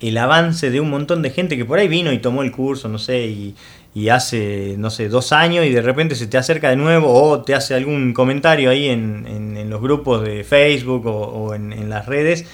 el 0.00 0.18
avance 0.18 0.70
de 0.70 0.80
un 0.80 0.90
montón 0.90 1.22
de 1.22 1.30
gente 1.30 1.56
que 1.56 1.64
por 1.64 1.78
ahí 1.78 1.88
vino 1.88 2.12
y 2.12 2.18
tomó 2.18 2.42
el 2.42 2.52
curso, 2.52 2.90
no 2.90 2.98
sé, 2.98 3.28
y, 3.28 3.54
hace, 4.10 4.74
no 4.76 4.90
sé, 4.90 5.08
dos 5.08 5.32
años 5.32 5.64
y 5.64 5.70
de 5.70 5.80
repente 5.80 6.14
se 6.14 6.26
te 6.26 6.36
acerca 6.36 6.68
de 6.68 6.76
nuevo 6.76 7.12
o 7.12 7.42
te 7.42 7.54
hace 7.54 7.74
algún 7.74 8.12
comentario 8.12 8.68
ahí 8.68 8.88
en, 8.88 9.70
los 9.70 9.80
grupos 9.80 10.22
de 10.22 10.44
Facebook 10.44 11.06
o, 11.06 11.54
en, 11.54 11.72
en, 11.72 11.88
las 11.88 12.06
redes 12.06 12.46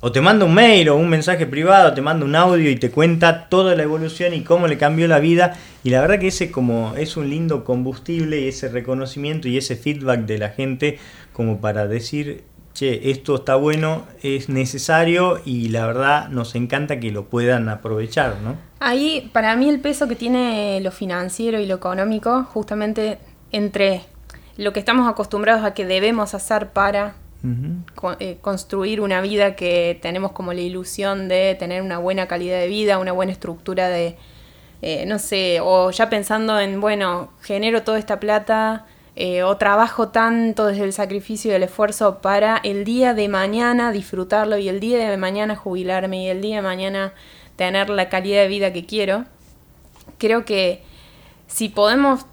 o 0.00 0.12
te 0.12 0.20
manda 0.20 0.46
un 0.46 0.54
mail 0.54 0.88
o 0.88 0.96
un 0.96 1.08
mensaje 1.08 1.46
privado, 1.46 1.92
te 1.92 2.00
manda 2.00 2.24
un 2.24 2.34
audio 2.34 2.70
y 2.70 2.76
te 2.76 2.90
cuenta 2.90 3.48
toda 3.48 3.74
la 3.74 3.82
evolución 3.82 4.32
y 4.32 4.42
cómo 4.42 4.66
le 4.66 4.78
cambió 4.78 5.06
la 5.08 5.18
vida. 5.18 5.58
Y 5.84 5.90
la 5.90 6.00
verdad 6.00 6.18
que 6.18 6.28
ese 6.28 6.50
como 6.50 6.94
es 6.96 7.16
un 7.18 7.28
lindo 7.28 7.64
combustible 7.64 8.40
y 8.40 8.48
ese 8.48 8.68
reconocimiento 8.68 9.46
y 9.48 9.58
ese 9.58 9.76
feedback 9.76 10.20
de 10.20 10.38
la 10.38 10.50
gente 10.50 10.98
como 11.34 11.60
para 11.60 11.86
decir, 11.86 12.44
che, 12.74 13.10
esto 13.10 13.36
está 13.36 13.56
bueno, 13.56 14.04
es 14.22 14.48
necesario 14.48 15.40
y 15.44 15.68
la 15.68 15.86
verdad 15.86 16.28
nos 16.28 16.54
encanta 16.54 17.00
que 17.00 17.10
lo 17.10 17.24
puedan 17.24 17.68
aprovechar, 17.68 18.36
¿no? 18.42 18.56
Ahí 18.78 19.30
para 19.32 19.56
mí 19.56 19.68
el 19.68 19.80
peso 19.80 20.08
que 20.08 20.16
tiene 20.16 20.80
lo 20.80 20.90
financiero 20.90 21.60
y 21.60 21.66
lo 21.66 21.74
económico, 21.74 22.44
justamente 22.44 23.18
entre 23.52 24.02
lo 24.56 24.72
que 24.72 24.80
estamos 24.80 25.08
acostumbrados 25.08 25.64
a 25.64 25.74
que 25.74 25.86
debemos 25.86 26.34
hacer 26.34 26.70
para 26.70 27.14
eh, 28.18 28.36
construir 28.42 29.00
una 29.00 29.22
vida 29.22 29.56
que 29.56 29.98
tenemos 30.02 30.32
como 30.32 30.52
la 30.52 30.60
ilusión 30.60 31.28
de 31.28 31.56
tener 31.58 31.82
una 31.82 31.98
buena 31.98 32.28
calidad 32.28 32.58
de 32.58 32.68
vida, 32.68 32.98
una 32.98 33.12
buena 33.12 33.32
estructura 33.32 33.88
de, 33.88 34.16
eh, 34.82 35.04
no 35.06 35.18
sé, 35.18 35.60
o 35.62 35.90
ya 35.90 36.10
pensando 36.10 36.60
en, 36.60 36.80
bueno, 36.80 37.30
genero 37.40 37.82
toda 37.82 37.98
esta 37.98 38.20
plata 38.20 38.86
eh, 39.22 39.42
o 39.42 39.58
trabajo 39.58 40.08
tanto 40.08 40.64
desde 40.64 40.84
el 40.84 40.94
sacrificio 40.94 41.50
y 41.50 41.54
el 41.54 41.62
esfuerzo 41.62 42.22
para 42.22 42.56
el 42.56 42.86
día 42.86 43.12
de 43.12 43.28
mañana 43.28 43.92
disfrutarlo 43.92 44.56
y 44.56 44.70
el 44.70 44.80
día 44.80 45.10
de 45.10 45.16
mañana 45.18 45.56
jubilarme 45.56 46.22
y 46.24 46.28
el 46.28 46.40
día 46.40 46.56
de 46.56 46.62
mañana 46.62 47.12
tener 47.54 47.90
la 47.90 48.08
calidad 48.08 48.40
de 48.40 48.48
vida 48.48 48.72
que 48.72 48.86
quiero. 48.86 49.26
Creo 50.16 50.46
que 50.46 50.82
si 51.48 51.68
podemos 51.68 52.24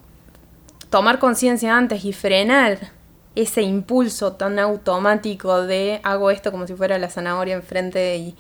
tomar 0.90 1.20
conciencia 1.20 1.76
antes 1.76 2.06
y 2.06 2.14
frenar 2.14 2.94
ese 3.36 3.64
impulso 3.64 4.38
tan 4.38 4.58
automático 4.58 5.64
de 5.64 6.00
hago 6.04 6.32
esto 6.32 6.54
como 6.54 6.68
si 6.68 6.74
fuera 6.74 6.98
la 7.00 7.10
zanahoria 7.10 7.56
enfrente 7.56 8.16
y, 8.16 8.36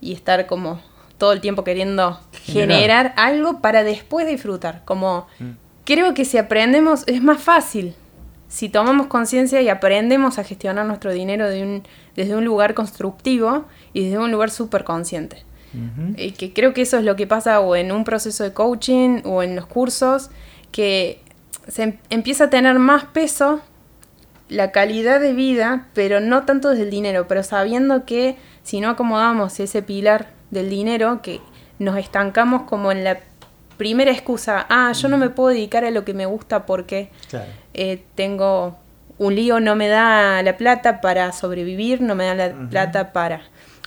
y 0.00 0.14
estar 0.14 0.46
como 0.46 0.80
todo 1.18 1.34
el 1.34 1.42
tiempo 1.42 1.64
queriendo 1.64 2.18
generar, 2.32 3.12
algo 3.18 3.60
para 3.60 3.84
después 3.84 4.26
disfrutar. 4.26 4.86
Como 4.86 5.26
mm. 5.38 5.50
Creo 5.90 6.14
que 6.14 6.24
si 6.24 6.38
aprendemos, 6.38 7.02
es 7.08 7.20
más 7.20 7.42
fácil. 7.42 7.96
Si 8.46 8.68
tomamos 8.68 9.08
conciencia 9.08 9.60
y 9.60 9.68
aprendemos 9.68 10.38
a 10.38 10.44
gestionar 10.44 10.86
nuestro 10.86 11.12
dinero 11.12 11.48
de 11.48 11.64
un, 11.64 11.82
desde 12.14 12.36
un 12.36 12.44
lugar 12.44 12.74
constructivo 12.74 13.64
y 13.92 14.04
desde 14.04 14.18
un 14.18 14.30
lugar 14.30 14.50
súper 14.50 14.84
consciente. 14.84 15.44
Y 16.16 16.32
que 16.32 16.52
creo 16.52 16.74
que 16.74 16.82
eso 16.82 16.98
es 16.98 17.04
lo 17.04 17.16
que 17.16 17.26
pasa 17.26 17.58
o 17.60 17.74
en 17.74 17.90
un 17.90 18.04
proceso 18.04 18.44
de 18.44 18.52
coaching 18.52 19.22
o 19.24 19.42
en 19.42 19.56
los 19.56 19.66
cursos, 19.66 20.30
que 20.70 21.22
se 21.66 21.82
em, 21.84 21.98
empieza 22.08 22.44
a 22.44 22.50
tener 22.50 22.78
más 22.78 23.04
peso 23.06 23.60
la 24.48 24.70
calidad 24.72 25.20
de 25.20 25.32
vida, 25.32 25.88
pero 25.94 26.20
no 26.20 26.44
tanto 26.44 26.70
desde 26.70 26.84
el 26.84 26.90
dinero, 26.90 27.26
pero 27.28 27.42
sabiendo 27.42 28.04
que 28.04 28.36
si 28.62 28.80
no 28.80 28.90
acomodamos 28.90 29.58
ese 29.58 29.82
pilar 29.82 30.28
del 30.50 30.70
dinero, 30.70 31.20
que 31.22 31.40
nos 31.78 31.96
estancamos 31.96 32.62
como 32.62 32.90
en 32.92 33.04
la 33.04 33.20
primera 33.80 34.10
excusa, 34.10 34.66
ah, 34.68 34.92
yo 34.92 35.08
no 35.08 35.16
me 35.16 35.30
puedo 35.30 35.48
dedicar 35.48 35.86
a 35.86 35.90
lo 35.90 36.04
que 36.04 36.12
me 36.12 36.26
gusta 36.26 36.66
porque 36.66 37.08
eh, 37.72 38.02
tengo 38.14 38.76
un 39.16 39.34
lío, 39.34 39.58
no 39.58 39.74
me 39.74 39.88
da 39.88 40.42
la 40.42 40.58
plata 40.58 41.00
para 41.00 41.32
sobrevivir, 41.32 42.02
no 42.02 42.14
me 42.14 42.26
da 42.26 42.34
la 42.34 42.68
plata 42.68 43.14
para... 43.14 43.40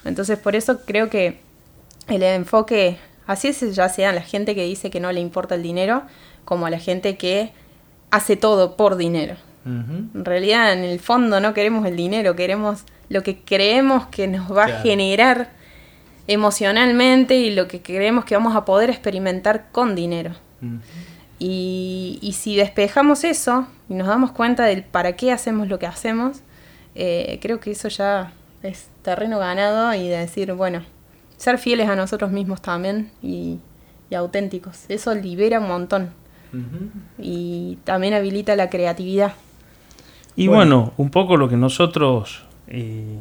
Entonces 0.03 0.39
por 0.39 0.55
eso 0.55 0.79
creo 0.83 1.11
que 1.11 1.41
el 2.07 2.23
enfoque, 2.23 2.97
así 3.27 3.49
es 3.49 3.75
ya 3.75 3.87
sea 3.87 4.11
la 4.13 4.23
gente 4.23 4.55
que 4.55 4.63
dice 4.63 4.89
que 4.89 4.99
no 4.99 5.11
le 5.11 5.19
importa 5.19 5.53
el 5.53 5.61
dinero, 5.61 6.01
como 6.43 6.65
a 6.65 6.71
la 6.71 6.79
gente 6.79 7.15
que 7.15 7.51
hace 8.09 8.35
todo 8.35 8.75
por 8.75 8.95
dinero. 8.95 9.35
En 9.63 10.25
realidad, 10.25 10.73
en 10.73 10.83
el 10.83 10.99
fondo 10.99 11.39
no 11.39 11.53
queremos 11.53 11.85
el 11.85 11.95
dinero, 11.95 12.35
queremos 12.35 12.83
lo 13.09 13.21
que 13.21 13.37
creemos 13.37 14.07
que 14.07 14.27
nos 14.27 14.51
va 14.51 14.63
a 14.63 14.81
generar 14.81 15.51
emocionalmente 16.27 17.35
y 17.35 17.53
lo 17.53 17.67
que 17.67 17.81
creemos 17.81 18.25
que 18.25 18.35
vamos 18.35 18.55
a 18.55 18.65
poder 18.65 18.89
experimentar 18.89 19.67
con 19.71 19.95
dinero. 19.95 20.31
y, 21.39 22.35
si 22.37 22.55
despejamos 22.55 23.23
eso 23.23 23.67
y 23.89 23.95
nos 23.95 24.07
damos 24.07 24.31
cuenta 24.31 24.63
del 24.63 24.83
para 24.83 25.15
qué 25.15 25.31
hacemos 25.31 25.67
lo 25.67 25.79
que 25.79 25.87
hacemos, 25.87 26.41
eh, 26.95 27.39
creo 27.41 27.59
que 27.59 27.71
eso 27.71 27.89
ya 27.89 28.31
es 28.61 28.87
terreno 29.01 29.39
ganado 29.39 29.93
y 29.93 30.07
de 30.07 30.17
decir, 30.17 30.53
bueno, 30.53 30.83
ser 31.37 31.57
fieles 31.57 31.89
a 31.89 31.95
nosotros 31.95 32.31
mismos 32.31 32.61
también 32.61 33.11
y, 33.21 33.59
y 34.09 34.15
auténticos. 34.15 34.85
Eso 34.89 35.13
libera 35.13 35.59
un 35.59 35.67
montón. 35.67 36.11
Y 37.17 37.79
también 37.83 38.13
habilita 38.13 38.55
la 38.55 38.69
creatividad. 38.69 39.33
Y 40.35 40.47
bueno. 40.47 40.93
un 40.97 41.09
poco 41.09 41.35
lo 41.35 41.49
que 41.49 41.57
nosotros 41.57 42.43
eh, 42.67 43.19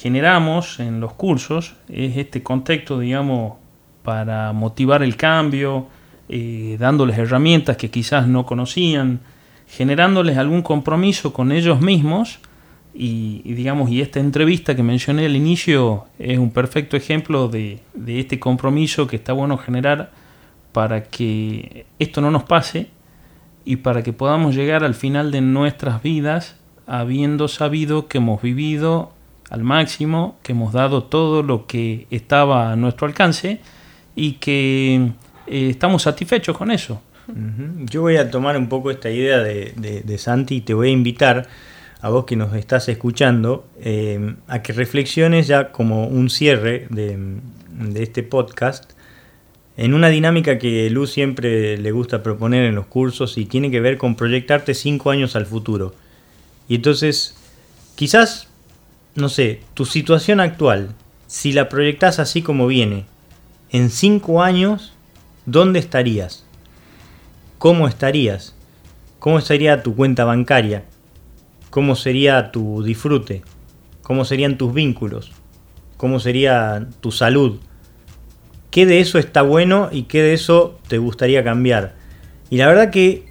generamos 0.00 0.80
en 0.80 0.98
los 0.98 1.12
cursos 1.12 1.74
es 1.90 2.16
este 2.16 2.42
contexto, 2.42 2.98
digamos, 2.98 3.54
para 4.02 4.52
motivar 4.54 5.02
el 5.02 5.16
cambio, 5.16 5.88
eh, 6.30 6.76
dándoles 6.78 7.18
herramientas 7.18 7.76
que 7.76 7.90
quizás 7.90 8.26
no 8.26 8.46
conocían, 8.46 9.20
generándoles 9.68 10.38
algún 10.38 10.62
compromiso 10.62 11.34
con 11.34 11.52
ellos 11.52 11.82
mismos. 11.82 12.38
Y, 12.94 13.42
digamos, 13.44 13.90
y 13.90 14.00
esta 14.00 14.20
entrevista 14.20 14.74
que 14.74 14.82
mencioné 14.82 15.26
al 15.26 15.36
inicio 15.36 16.06
es 16.18 16.38
un 16.38 16.50
perfecto 16.50 16.96
ejemplo 16.96 17.48
de, 17.48 17.80
de 17.94 18.20
este 18.20 18.40
compromiso 18.40 19.06
que 19.06 19.16
está 19.16 19.32
bueno 19.32 19.58
generar 19.58 20.12
para 20.72 21.04
que 21.04 21.86
esto 21.98 22.20
no 22.20 22.30
nos 22.30 22.44
pase 22.44 22.88
y 23.64 23.76
para 23.76 24.02
que 24.02 24.12
podamos 24.12 24.56
llegar 24.56 24.82
al 24.82 24.94
final 24.94 25.30
de 25.30 25.40
nuestras 25.40 26.02
vidas 26.02 26.56
habiendo 26.86 27.46
sabido 27.46 28.08
que 28.08 28.18
hemos 28.18 28.42
vivido 28.42 29.12
al 29.50 29.62
máximo, 29.62 30.38
que 30.42 30.52
hemos 30.52 30.72
dado 30.72 31.04
todo 31.04 31.42
lo 31.42 31.66
que 31.66 32.06
estaba 32.10 32.72
a 32.72 32.76
nuestro 32.76 33.06
alcance 33.06 33.60
y 34.16 34.34
que 34.34 35.10
eh, 35.46 35.68
estamos 35.70 36.02
satisfechos 36.02 36.56
con 36.56 36.70
eso. 36.70 37.02
Yo 37.84 38.00
voy 38.00 38.16
a 38.16 38.28
tomar 38.28 38.56
un 38.56 38.68
poco 38.68 38.90
esta 38.90 39.08
idea 39.08 39.38
de, 39.38 40.18
Santi 40.18 40.56
y 40.56 40.60
te 40.62 40.74
voy 40.74 40.88
a 40.88 40.92
invitar 40.92 41.46
a 42.00 42.08
vos 42.08 42.24
que 42.24 42.34
nos 42.34 42.54
estás 42.54 42.88
escuchando 42.88 43.68
eh, 43.80 44.34
a 44.48 44.62
que 44.62 44.72
reflexiones 44.72 45.46
ya 45.46 45.70
como 45.70 46.08
un 46.08 46.28
cierre 46.28 46.86
de, 46.90 47.16
de 47.70 48.02
este 48.02 48.24
podcast 48.24 48.92
en 49.80 49.94
una 49.94 50.10
dinámica 50.10 50.58
que 50.58 50.90
Luz 50.90 51.10
siempre 51.10 51.78
le 51.78 51.90
gusta 51.90 52.22
proponer 52.22 52.64
en 52.64 52.74
los 52.74 52.86
cursos 52.86 53.38
y 53.38 53.46
tiene 53.46 53.70
que 53.70 53.80
ver 53.80 53.96
con 53.96 54.14
proyectarte 54.14 54.74
cinco 54.74 55.10
años 55.10 55.36
al 55.36 55.46
futuro. 55.46 55.94
Y 56.68 56.74
entonces, 56.74 57.34
quizás, 57.94 58.49
no 59.14 59.28
sé, 59.28 59.60
tu 59.74 59.84
situación 59.84 60.40
actual, 60.40 60.94
si 61.26 61.52
la 61.52 61.68
proyectas 61.68 62.18
así 62.18 62.42
como 62.42 62.66
viene, 62.66 63.06
en 63.70 63.90
cinco 63.90 64.42
años, 64.42 64.92
¿dónde 65.46 65.78
estarías? 65.78 66.44
¿Cómo 67.58 67.86
estarías? 67.86 68.56
¿Cómo 69.20 69.38
estaría 69.38 69.82
tu 69.82 69.94
cuenta 69.94 70.24
bancaria? 70.24 70.84
¿Cómo 71.70 71.94
sería 71.94 72.50
tu 72.50 72.82
disfrute? 72.82 73.42
¿Cómo 74.02 74.24
serían 74.24 74.58
tus 74.58 74.74
vínculos? 74.74 75.30
¿Cómo 75.96 76.18
sería 76.18 76.88
tu 77.00 77.12
salud? 77.12 77.60
¿Qué 78.72 78.86
de 78.86 79.00
eso 79.00 79.18
está 79.18 79.42
bueno 79.42 79.88
y 79.92 80.04
qué 80.04 80.22
de 80.22 80.32
eso 80.32 80.80
te 80.88 80.98
gustaría 80.98 81.44
cambiar? 81.44 81.94
Y 82.50 82.56
la 82.56 82.66
verdad 82.66 82.90
que 82.90 83.26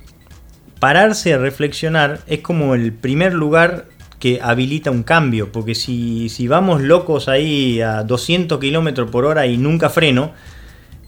pararse 0.79 1.33
a 1.33 1.37
reflexionar 1.37 2.21
es 2.27 2.39
como 2.39 2.75
el 2.75 2.93
primer 2.93 3.33
lugar 3.33 3.88
que 4.19 4.39
habilita 4.41 4.91
un 4.91 5.03
cambio, 5.03 5.51
porque 5.51 5.75
si, 5.75 6.47
vamos 6.47 6.81
locos 6.81 7.27
ahí 7.29 7.81
a 7.81 8.03
200 8.03 8.59
kilómetros 8.59 9.09
por 9.09 9.25
hora 9.25 9.47
y 9.47 9.57
nunca 9.57 9.89
freno, 9.89 10.31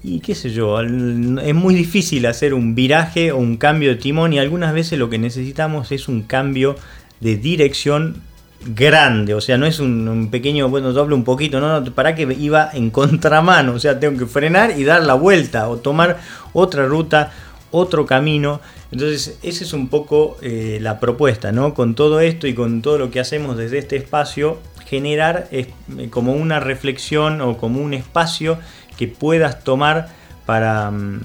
y 0.04 0.20
qué 0.22 0.34
sé 0.34 0.50
yo, 0.50 0.80
es 0.82 1.56
muy 1.56 1.76
difícil 1.76 2.26
hacer 2.26 2.54
un 2.54 2.74
viraje 2.74 3.32
o 3.32 3.38
un 3.38 3.58
cambio 3.58 3.90
de 3.90 3.96
timón 3.98 4.34
y 4.34 4.40
algunas 4.40 4.74
veces 4.74 4.98
lo 4.98 5.10
que 5.10 5.20
necesitamos 5.20 5.92
es 5.92 6.08
un 6.08 6.24
cambio 6.24 6.76
de 7.20 7.36
dirección 7.36 8.22
grande, 8.66 9.34
o 9.34 9.42
sea, 9.42 9.58
no 9.58 9.66
es 9.66 9.80
un, 9.80 10.30
pequeño, 10.32 10.70
bueno, 10.70 10.94
doble 10.94 11.16
un 11.16 11.24
poquito, 11.24 11.60
no, 11.60 11.82
no, 11.82 11.92
para 11.94 12.16
que 12.16 12.24
iba 12.40 12.70
en 12.74 12.90
contramano, 12.92 13.74
o 13.74 13.80
sea, 13.80 14.00
tengo 14.00 14.18
que 14.18 14.26
frenar 14.26 14.80
y 14.80 14.84
dar 14.84 15.04
la 15.04 15.16
vuelta 15.16 15.68
o 15.68 15.78
tomar 15.78 16.20
otra 16.54 16.86
ruta, 16.86 17.32
otro 17.72 18.06
camino. 18.06 18.62
Entonces, 18.92 19.40
esa 19.42 19.64
es 19.64 19.74
un 19.74 19.88
poco 19.88 20.38
eh, 20.42 20.80
la 20.82 21.00
propuesta, 21.00 21.52
¿no? 21.52 21.74
Con 21.74 21.96
todo 21.96 22.20
esto 22.20 22.48
y 22.48 22.54
con 22.54 22.82
todo 22.82 22.98
lo 22.98 23.12
que 23.12 23.20
hacemos 23.20 23.58
desde 23.58 23.80
este 23.80 23.96
espacio, 23.96 24.60
generar 24.86 25.48
eh, 25.52 25.72
como 26.10 26.34
una 26.34 26.60
reflexión 26.60 27.42
o 27.42 27.58
como 27.58 27.82
un 27.82 27.94
espacio 27.94 28.60
que 28.98 29.08
puedas 29.08 29.64
tomar 29.64 30.10
para 30.46 30.92
mm, 30.92 31.22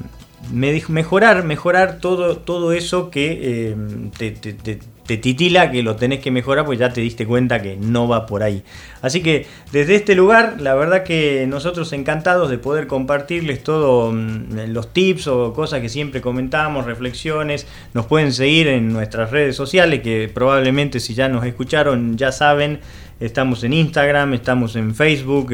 mejorar, 0.88 1.44
mejorar 1.44 1.98
todo, 1.98 2.38
todo 2.38 2.72
eso 2.72 3.10
que 3.10 3.40
eh, 3.42 3.76
te 4.16 4.30
te 4.30 4.78
titila 5.06 5.70
que 5.70 5.82
lo 5.82 5.96
tenés 5.96 6.20
que 6.20 6.30
mejorar 6.30 6.64
pues 6.64 6.78
ya 6.78 6.92
te 6.92 7.00
diste 7.00 7.26
cuenta 7.26 7.62
que 7.62 7.76
no 7.76 8.08
va 8.08 8.26
por 8.26 8.42
ahí. 8.42 8.62
Así 9.02 9.22
que 9.22 9.46
desde 9.70 9.94
este 9.94 10.14
lugar, 10.16 10.60
la 10.60 10.74
verdad 10.74 11.04
que 11.04 11.46
nosotros 11.48 11.92
encantados 11.92 12.50
de 12.50 12.58
poder 12.58 12.88
compartirles 12.88 13.62
todos 13.62 14.12
mm, 14.12 14.72
los 14.72 14.92
tips 14.92 15.28
o 15.28 15.52
cosas 15.52 15.80
que 15.80 15.88
siempre 15.88 16.20
comentamos, 16.20 16.86
reflexiones. 16.86 17.66
Nos 17.94 18.06
pueden 18.06 18.32
seguir 18.32 18.66
en 18.66 18.92
nuestras 18.92 19.30
redes 19.30 19.54
sociales 19.54 20.00
que 20.02 20.28
probablemente 20.32 20.98
si 20.98 21.14
ya 21.14 21.28
nos 21.28 21.44
escucharon 21.44 22.16
ya 22.16 22.32
saben. 22.32 22.80
Estamos 23.18 23.64
en 23.64 23.72
Instagram, 23.72 24.34
estamos 24.34 24.76
en 24.76 24.94
Facebook, 24.94 25.50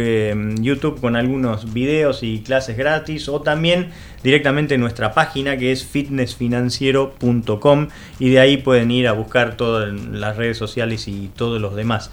YouTube 0.61 1.01
con 1.01 1.15
algunos 1.15 1.73
videos 1.73 2.25
y 2.25 2.41
clases 2.41 2.77
gratis 2.77 3.29
o 3.29 3.41
también 3.41 3.91
directamente 4.25 4.75
en 4.75 4.81
nuestra 4.81 5.15
página 5.15 5.57
que 5.57 5.71
es 5.71 5.85
fitnessfinanciero.com 5.85 7.89
y 8.19 8.31
de 8.31 8.41
ahí 8.41 8.57
pueden 8.57 8.91
ir 8.91 9.07
a 9.07 9.13
buscar 9.13 9.57
todas 9.57 9.93
las 9.93 10.37
redes 10.37 10.59
sociales 10.59 11.07
y 11.07 11.31
todos 11.37 11.61
los 11.61 11.77
demás. 11.77 12.11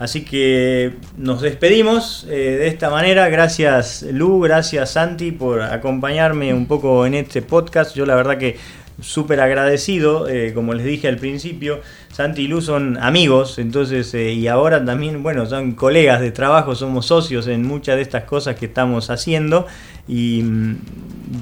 Así 0.00 0.24
que 0.24 0.94
nos 1.16 1.42
despedimos 1.42 2.26
eh, 2.28 2.56
de 2.58 2.66
esta 2.66 2.90
manera. 2.90 3.28
Gracias 3.28 4.02
Lu, 4.02 4.40
gracias 4.40 4.90
Santi 4.90 5.30
por 5.30 5.62
acompañarme 5.62 6.52
un 6.52 6.66
poco 6.66 7.06
en 7.06 7.14
este 7.14 7.40
podcast. 7.40 7.94
Yo 7.94 8.04
la 8.04 8.16
verdad 8.16 8.36
que 8.36 8.56
súper 9.00 9.40
agradecido, 9.40 10.28
eh, 10.28 10.52
como 10.54 10.74
les 10.74 10.84
dije 10.84 11.08
al 11.08 11.16
principio, 11.16 11.80
Santi 12.12 12.42
y 12.42 12.48
Luz 12.48 12.64
son 12.64 12.98
amigos, 12.98 13.58
entonces, 13.58 14.12
eh, 14.14 14.32
y 14.32 14.48
ahora 14.48 14.84
también, 14.84 15.22
bueno, 15.22 15.46
son 15.46 15.72
colegas 15.72 16.20
de 16.20 16.32
trabajo, 16.32 16.74
somos 16.74 17.06
socios 17.06 17.46
en 17.46 17.62
muchas 17.64 17.96
de 17.96 18.02
estas 18.02 18.24
cosas 18.24 18.56
que 18.56 18.66
estamos 18.66 19.10
haciendo, 19.10 19.66
y 20.08 20.42
mm, 20.42 20.76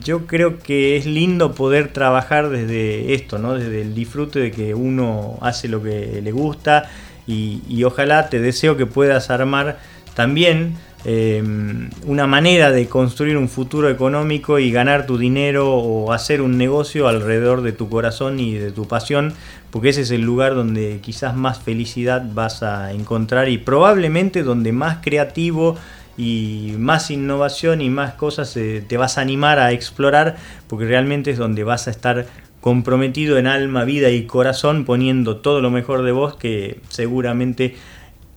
yo 0.05 0.27
creo 0.27 0.59
que 0.59 0.97
es 0.97 1.07
lindo 1.07 1.55
poder 1.55 1.89
trabajar 1.89 2.51
desde 2.51 3.15
esto, 3.15 3.39
¿no? 3.39 3.55
Desde 3.55 3.83
el 3.83 3.95
disfrute 3.95 4.39
de 4.39 4.51
que 4.51 4.75
uno 4.75 5.39
hace 5.41 5.69
lo 5.69 5.83
que 5.83 6.21
le 6.23 6.33
gusta, 6.33 6.91
y 7.29 7.83
ojalá 7.83 8.29
te 8.29 8.39
deseo 8.39 8.77
que 8.77 8.87
puedas 8.87 9.31
armar 9.31 9.79
también 10.15 10.77
Em, 11.05 11.91
una 12.05 12.27
manera 12.27 12.73
de 12.73 12.89
construir 12.89 13.37
un 13.37 13.49
futuro 13.49 13.89
económico 13.89 14.59
y 14.59 14.73
ganar 14.73 15.07
tu 15.07 15.19
dinero 15.19 15.73
o 15.73 16.13
hacer 16.13 16.41
un 16.43 16.59
negocio 16.59 17.07
alrededor 17.07 17.63
de 17.63 17.73
tu 17.73 17.89
corazón 17.89 18.41
y 18.41 18.55
de 18.55 18.73
tu 18.73 18.89
pasión, 18.89 19.33
porque 19.71 19.91
ese 19.91 20.01
es 20.01 20.11
el 20.11 20.23
lugar 20.23 20.55
donde 20.55 20.99
quizás 21.03 21.37
más 21.37 21.61
felicidad 21.61 22.25
vas 22.35 22.63
a 22.65 22.93
encontrar 22.93 23.49
y 23.49 23.59
probablemente 23.59 24.43
donde 24.43 24.73
más 24.73 24.99
creativo 25.01 25.77
y 26.19 26.75
más 26.79 27.11
innovación 27.11 27.83
y 27.83 27.91
más 27.91 28.15
cosas 28.15 28.57
eh, 28.57 28.83
te 28.87 28.97
vas 28.97 29.19
a 29.19 29.21
animar 29.21 29.59
a 29.61 29.73
explorar, 29.73 30.37
porque 30.67 30.87
realmente 30.87 31.31
es 31.31 31.39
donde 31.39 31.63
vas 31.63 31.87
a 31.87 31.91
estar 31.91 32.27
comprometido 32.61 33.39
en 33.39 33.47
alma, 33.47 33.85
vida 33.85 34.11
y 34.11 34.27
corazón, 34.27 34.85
poniendo 34.85 35.37
todo 35.37 35.61
lo 35.61 35.71
mejor 35.71 36.03
de 36.03 36.11
vos 36.11 36.35
que 36.35 36.81
seguramente 36.89 37.77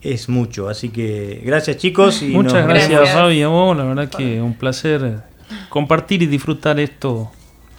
es 0.02 0.28
mucho. 0.28 0.68
Así 0.68 0.90
que 0.90 1.42
gracias 1.44 1.76
chicos. 1.76 2.22
Y 2.22 2.28
Muchas 2.28 2.66
gracias 2.66 3.10
Fabi 3.10 3.42
a 3.42 3.48
vos, 3.48 3.76
la 3.76 3.84
verdad 3.84 4.08
que 4.08 4.40
un 4.40 4.54
placer 4.54 5.22
compartir 5.68 6.22
y 6.22 6.26
disfrutar 6.26 6.78
esto 6.80 7.30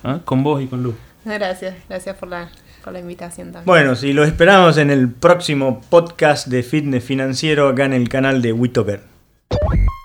¿ah? 0.03 0.19
con 0.23 0.43
vos 0.43 0.61
y 0.61 0.67
con 0.67 0.83
Luz. 0.83 0.95
Gracias, 1.23 1.75
gracias 1.87 2.15
por 2.15 2.29
la, 2.29 2.49
por 2.83 2.93
la 2.93 2.99
invitación 2.99 3.51
también. 3.51 3.65
Bueno, 3.65 3.95
si 3.95 4.13
lo 4.13 4.23
esperamos 4.23 4.77
en 4.77 4.89
el 4.89 5.11
próximo 5.11 5.81
podcast 5.89 6.47
de 6.47 6.63
Fitness 6.63 7.03
Financiero 7.03 7.67
acá 7.69 7.85
en 7.85 7.93
el 7.93 8.09
canal 8.09 8.41
de 8.41 8.53
WeToker. 8.53 9.01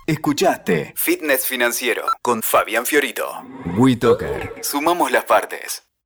Escuchaste 0.07 0.93
Fitness 0.95 1.47
Financiero 1.47 2.05
con 2.23 2.43
Fabián 2.43 2.87
Fiorito. 2.87 3.27
WeToker. 3.77 4.55
Sumamos 4.63 5.11
las 5.11 5.25
partes. 5.25 5.86